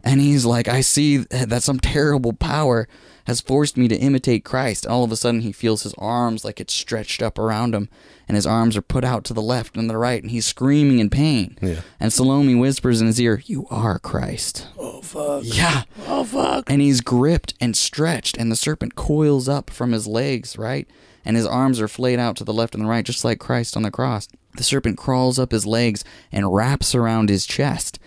[0.02, 2.88] And he's like, I see that some terrible power
[3.26, 4.86] has forced me to imitate Christ.
[4.86, 7.88] And All of a sudden, he feels his arms like it's stretched up around him,
[8.28, 11.00] and his arms are put out to the left and the right, and he's screaming
[11.00, 11.58] in pain.
[11.60, 11.80] Yeah.
[11.98, 14.68] And Salome whispers in his ear, You are Christ.
[14.78, 15.42] Oh, fuck.
[15.44, 15.82] Yeah.
[16.06, 16.70] Oh fuck.
[16.70, 20.88] And he's gripped and stretched, and the serpent coils up from his legs, right?
[21.26, 23.76] And his arms are flayed out to the left and the right, just like Christ
[23.76, 24.28] on the cross.
[24.56, 27.98] The serpent crawls up his legs and wraps around his chest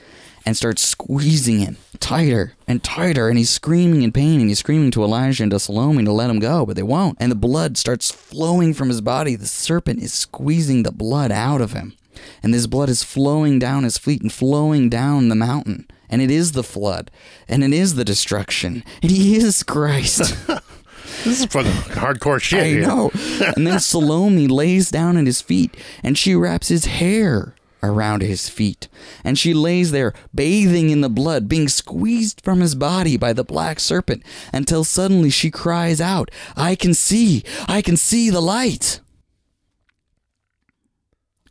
[0.46, 3.30] and starts squeezing him tighter and tighter.
[3.30, 6.30] And he's screaming in pain, and he's screaming to Elijah and to Salome to let
[6.30, 7.18] him go, but they won't.
[7.20, 9.36] And the blood starts flowing from his body.
[9.36, 11.94] The serpent is squeezing the blood out of him.
[12.42, 15.88] And this blood is flowing down his feet and flowing down the mountain.
[16.10, 17.12] And it is the flood.
[17.48, 18.84] And it is the destruction.
[19.02, 20.36] And he is Christ.
[21.24, 22.64] This is fucking hardcore shit.
[22.64, 22.82] I here.
[22.82, 23.12] know.
[23.56, 28.50] and then Salome lays down at his feet and she wraps his hair around his
[28.50, 28.88] feet.
[29.24, 33.44] And she lays there, bathing in the blood, being squeezed from his body by the
[33.44, 39.00] black serpent, until suddenly she cries out, I can see, I can see the light.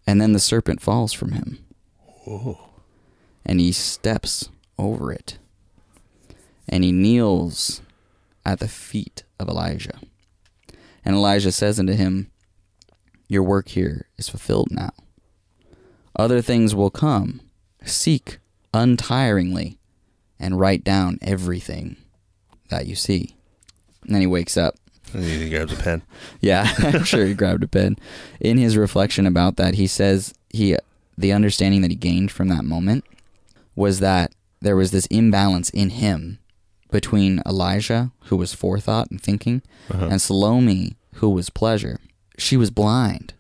[0.07, 1.65] And then the serpent falls from him.
[3.45, 4.49] And he steps
[4.79, 5.39] over it.
[6.69, 7.81] And he kneels
[8.45, 9.99] at the feet of Elijah.
[11.05, 12.31] And Elijah says unto him,
[13.29, 14.91] Your work here is fulfilled now.
[16.17, 17.41] Other things will come.
[17.85, 18.39] Seek
[18.75, 19.79] untiringly
[20.39, 21.97] and write down everything
[22.71, 23.35] that you see.
[24.05, 24.77] And then he wakes up.
[25.13, 26.03] He grabs a pen.
[26.41, 27.97] Yeah, I'm sure he grabbed a pen.
[28.41, 30.77] In his reflection about that, he says he
[31.17, 33.05] the understanding that he gained from that moment
[33.75, 36.39] was that there was this imbalance in him
[36.91, 41.99] between Elijah, who was forethought and thinking, and Salome, who was pleasure.
[42.39, 43.35] She was blind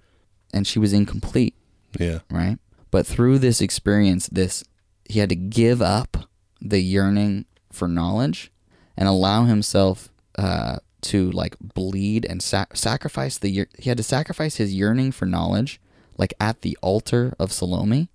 [0.52, 1.54] and she was incomplete,
[1.98, 2.20] Yeah.
[2.30, 2.58] right?
[2.90, 4.64] But through this experience, this
[5.08, 6.28] he had to give up
[6.60, 8.50] the yearning for knowledge
[8.96, 14.02] and allow himself uh, to like bleed and sac- sacrifice the year- he had to
[14.02, 15.80] sacrifice his yearning for knowledge
[16.18, 18.10] like at the altar of Salome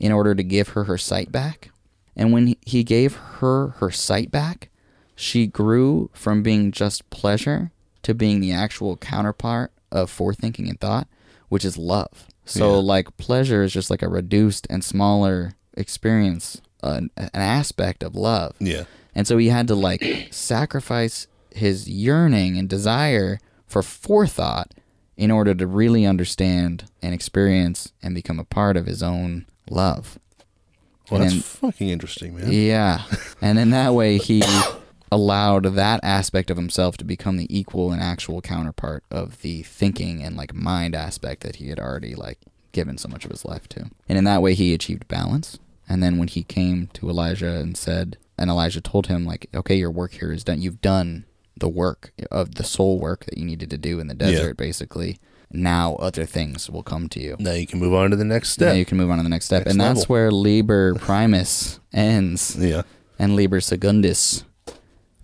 [0.00, 1.70] in order to give her her sight back.
[2.16, 4.70] And when he- gave her her sight back,
[5.16, 7.70] she grew from being just pleasure
[8.02, 11.08] to being the actual counterpart of forethinking and thought,
[11.48, 12.26] which is love.
[12.44, 12.76] So Yeah.
[12.80, 18.54] like pleasure is just like a reduced and smaller experience, an, an aspect of love.
[18.60, 18.84] Yeah.
[19.14, 24.72] And so he had to like sacrifice his yearning and desire for forethought
[25.16, 30.18] in order to really understand and experience and become a part of his own love.
[31.10, 32.50] Well, that's And- fucking interesting, man.
[32.50, 33.02] Yeah.
[33.40, 34.42] and in that way, he
[35.12, 40.22] allowed that aspect of himself to become the equal and actual counterpart of the thinking
[40.22, 42.38] and like mind aspect that he had already like
[42.72, 43.90] given so much of his life to.
[44.08, 45.58] And in that way, he achieved balance.
[45.88, 49.76] And then when he came to Elijah and said, and Elijah told him, like, okay,
[49.76, 50.60] your work here is done.
[50.60, 51.24] You've done
[51.56, 55.18] the work of the soul work that you needed to do in the desert, basically.
[55.54, 57.36] Now other things will come to you.
[57.38, 58.68] Now you can move on to the next step.
[58.68, 59.60] Now you can move on to the next step.
[59.60, 60.12] Next and that's level.
[60.12, 62.82] where Liber Primus ends yeah.
[63.18, 64.44] and Liber Secundus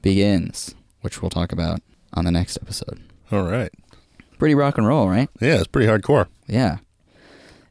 [0.02, 1.80] begins, which we'll talk about
[2.14, 3.02] on the next episode.
[3.32, 3.72] All right.
[4.38, 5.28] Pretty rock and roll, right?
[5.40, 6.26] Yeah, it's pretty hardcore.
[6.46, 6.78] Yeah.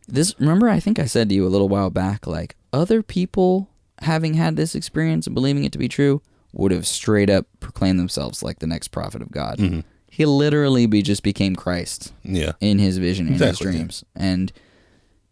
[0.08, 3.70] This remember I think I said to you a little while back like other people
[4.02, 6.22] having had this experience and believing it to be true
[6.54, 9.58] would have straight up proclaimed themselves like the next prophet of God.
[9.58, 9.80] Mm-hmm.
[10.12, 12.54] He literally be just became Christ Yeah.
[12.60, 13.80] in his vision in Exactly, his yeah.
[13.80, 14.52] dreams and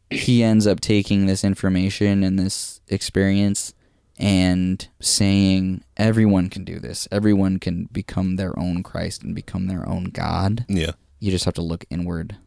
[0.10, 3.74] he ends up taking this information and this experience
[4.18, 9.88] and saying everyone can do this everyone can become their own christ and become their
[9.88, 10.92] own god Yeah.
[11.20, 12.38] you just have to look inward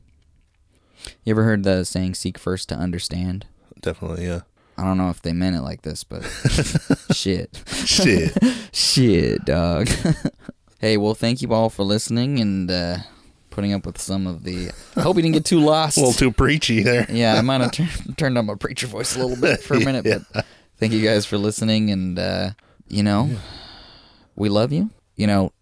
[1.22, 3.46] you ever heard the saying seek first to understand
[3.80, 4.24] Definitely.
[4.26, 4.40] Yeah.
[4.78, 6.22] i don't know if they meant it like this but
[7.12, 8.36] shit Shit.
[8.72, 9.88] shit dog
[10.80, 12.96] hey well thank you all for listening and uh
[13.50, 16.12] putting up with some of the i hope you didn't get too lost a little
[16.14, 17.06] too preachy there.
[17.10, 19.80] yeah, I might have tur- turned on my preacher voice a little bit for a
[19.84, 20.46] minute, but
[20.78, 21.90] thank you guys for listening.
[21.90, 22.50] And, uh,
[22.88, 23.28] you know,
[24.36, 24.90] we love you.
[25.16, 25.52] You know,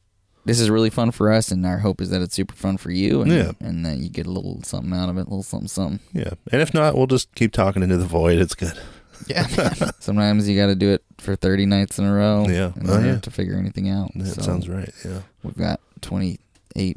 [0.45, 2.91] this is really fun for us, and our hope is that it's super fun for
[2.91, 3.53] you and, Yeah.
[3.61, 6.01] and that you get a little something out of it, a little something, something.
[6.13, 6.33] Yeah.
[6.53, 8.39] And if not, we'll just keep talking into the void.
[8.39, 8.79] It's good.
[9.27, 9.47] Yeah.
[9.99, 12.73] Sometimes you got to do it for 30 nights in a row Yeah.
[12.81, 13.19] in Oh, yeah.
[13.19, 14.11] to figure anything out.
[14.15, 14.93] That So sounds right.
[15.05, 15.21] Yeah.
[15.43, 16.97] We've got 28,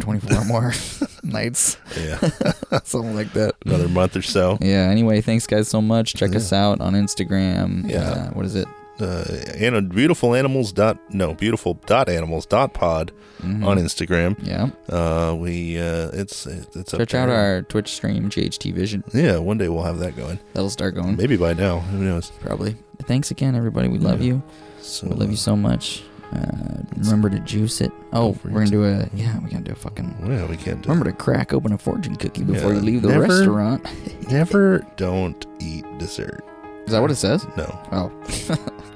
[0.00, 0.72] 24 more
[1.22, 2.18] nights, Yeah.
[2.84, 3.54] something like that.
[3.66, 4.58] Another month or so.
[4.60, 4.88] Yeah.
[4.90, 6.14] Anyway, thanks guys so much.
[6.14, 7.88] Check us out on Instagram.
[7.90, 8.10] Yeah.
[8.10, 8.66] Uh, what is it?
[9.00, 9.24] Uh,
[9.56, 13.62] and beautiful animals dot no beautiful dot animals dot pod Mm-hmm.
[13.64, 14.36] on Instagram.
[14.42, 14.70] Yeah.
[14.92, 19.04] Uh, we uh, it's it's Check out our Twitch stream, GHT Vision.
[19.14, 19.36] yeah.
[19.38, 20.40] One day we'll have that going.
[20.54, 21.78] That'll start going Maybe by now.
[21.78, 22.32] Who knows?
[22.40, 22.74] probably.
[23.04, 23.86] Thanks again, everybody.
[23.86, 24.42] We love you.
[24.80, 26.02] So We love you so much.
[26.34, 27.92] Uh, remember to juice it.
[28.12, 29.38] Oh, we're gonna do a yeah.
[29.38, 30.16] We're gonna do a fucking.
[30.26, 30.82] Yeah, we can't.
[30.82, 32.78] Do Remember to crack open a fortune cookie before Yeah.
[32.80, 33.86] you leave the Never- restaurant.
[34.32, 36.44] Never don't eat dessert.
[36.86, 37.46] Is that what it says?
[37.56, 37.78] No.
[37.92, 38.10] Oh,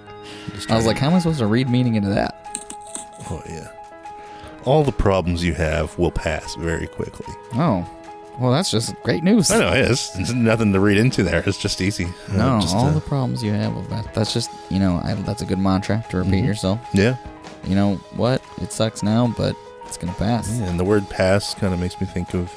[0.62, 2.34] Just I was like, how am I supposed to read meaning into that?
[3.30, 3.68] oh yeah.
[4.64, 7.26] All the problems you have will pass very quickly.
[7.54, 7.88] Oh,
[8.38, 9.50] well, that's just great news.
[9.50, 10.12] I know it is.
[10.12, 11.42] There's nothing to read into there.
[11.46, 12.06] It's just easy.
[12.30, 14.14] Uh, No, just, all uh, the problems you have that.
[14.14, 16.46] That's just you know, I, that's a good mantra to repeat Mhm.
[16.46, 16.78] yourself.
[16.94, 17.16] yeah.
[17.64, 18.42] You know what?
[18.60, 19.54] It sucks now, but
[19.86, 20.48] it's gonna pass.
[20.58, 22.52] Yeah, And the word pass kind of makes me think of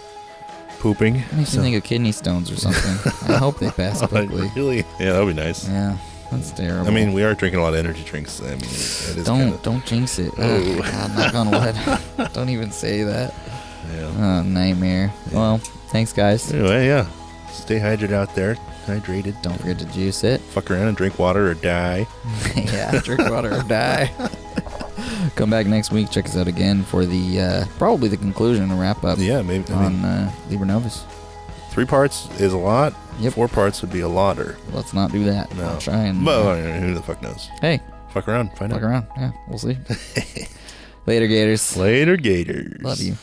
[0.80, 1.18] pooping.
[1.18, 3.12] It makes So- me think of kidney stones or something.
[3.34, 4.52] I hope they pass Oh, quickly.
[4.56, 4.78] really?
[5.00, 5.68] Yeah, that would be nice.
[5.68, 5.98] Yeah,
[6.36, 6.88] that's terrible.
[6.88, 8.42] I mean, we are drinking a lot of energy drinks.
[8.42, 10.32] I mean, it is don't kinda, don't jinx it.
[10.38, 10.82] Oh.
[10.82, 12.34] God, knock on wood.
[12.34, 13.34] don't even say that.
[13.94, 14.14] yeah.
[14.18, 15.14] Oh, nightmare.
[15.32, 15.58] Well,
[15.90, 16.52] thanks guys.
[16.52, 17.08] Anyway, yeah.
[17.52, 18.56] Stay hydrated out there.
[18.86, 19.42] Hydrated.
[19.42, 20.42] Don't forget to juice it.
[20.42, 22.06] Fuck around and drink water or die.
[22.56, 24.12] yeah, drink water or die.
[25.36, 26.12] Come back next week.
[26.12, 29.72] Check us out again for the uh, probably the conclusion and wrap up Yeah, maybe.
[29.74, 31.04] I mean, on uh, Liber Novus.
[31.76, 32.94] Three parts is a lot.
[33.20, 33.34] Yep.
[33.34, 34.56] Four parts would be a lotter.
[34.72, 35.54] Let's not do that.
[35.58, 35.66] No.
[35.66, 37.50] I'll try and But uh, who the fuck knows?
[37.60, 38.48] hey, Fuck around.
[38.58, 38.82] Find fuck out.
[38.82, 39.08] Fuck around.
[39.18, 39.78] Yeah, we'll see.
[41.06, 41.76] Later, Gators.
[41.76, 42.82] Later, Gators.
[42.82, 43.16] Love you.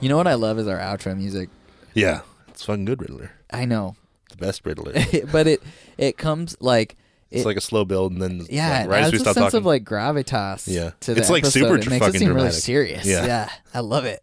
[0.00, 1.50] You know what I love is our outro music.
[1.94, 2.20] Yeah,
[2.60, 3.30] it's fucking good, Riddler.
[3.50, 3.96] I know,
[4.30, 4.92] The best Riddler.
[5.32, 5.62] but it
[5.98, 6.96] it comes like
[7.30, 9.16] It's it, like a slow build, and then yeah, like, it right as adds we
[9.18, 10.68] a stop sense talking, of like gravitas.
[10.68, 10.90] Yeah.
[11.00, 11.60] to the It's, like, episode.
[11.60, 12.62] super It makes it fucking seem really dramatic.
[12.62, 13.06] serious.
[13.06, 13.26] Yeah.
[13.26, 14.22] yeah, I love it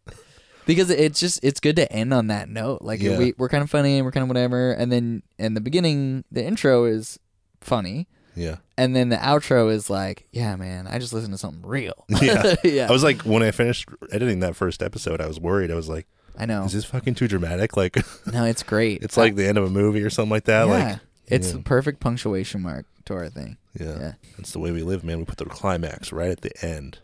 [0.65, 2.81] because it's just it's good to end on that note.
[2.81, 3.17] Like Yeah.
[3.17, 6.23] we we're kind of funny and we're kind of whatever, and then in the beginning
[6.31, 7.17] the intro is
[7.61, 8.07] funny.
[8.35, 12.05] yeah, And then the outro is like, yeah, man, I just listened to something real.
[12.21, 12.53] yeah.
[12.63, 12.87] yeah.
[12.87, 15.71] I was like, when I finished editing that first episode, I was worried.
[15.71, 16.05] I was like,
[16.37, 16.63] I know.
[16.63, 17.75] is this fucking too dramatic?
[17.77, 17.97] Like,
[18.31, 19.01] No, it's great.
[19.03, 20.67] it's like the end of a movie or something like that.
[20.67, 21.53] yeah, Like, it's yeah.
[21.57, 23.57] the perfect punctuation mark to our thing.
[23.79, 24.11] yeah, Yeah.
[24.37, 25.19] that's the way we live, man.
[25.19, 26.99] We put the climax right at the end.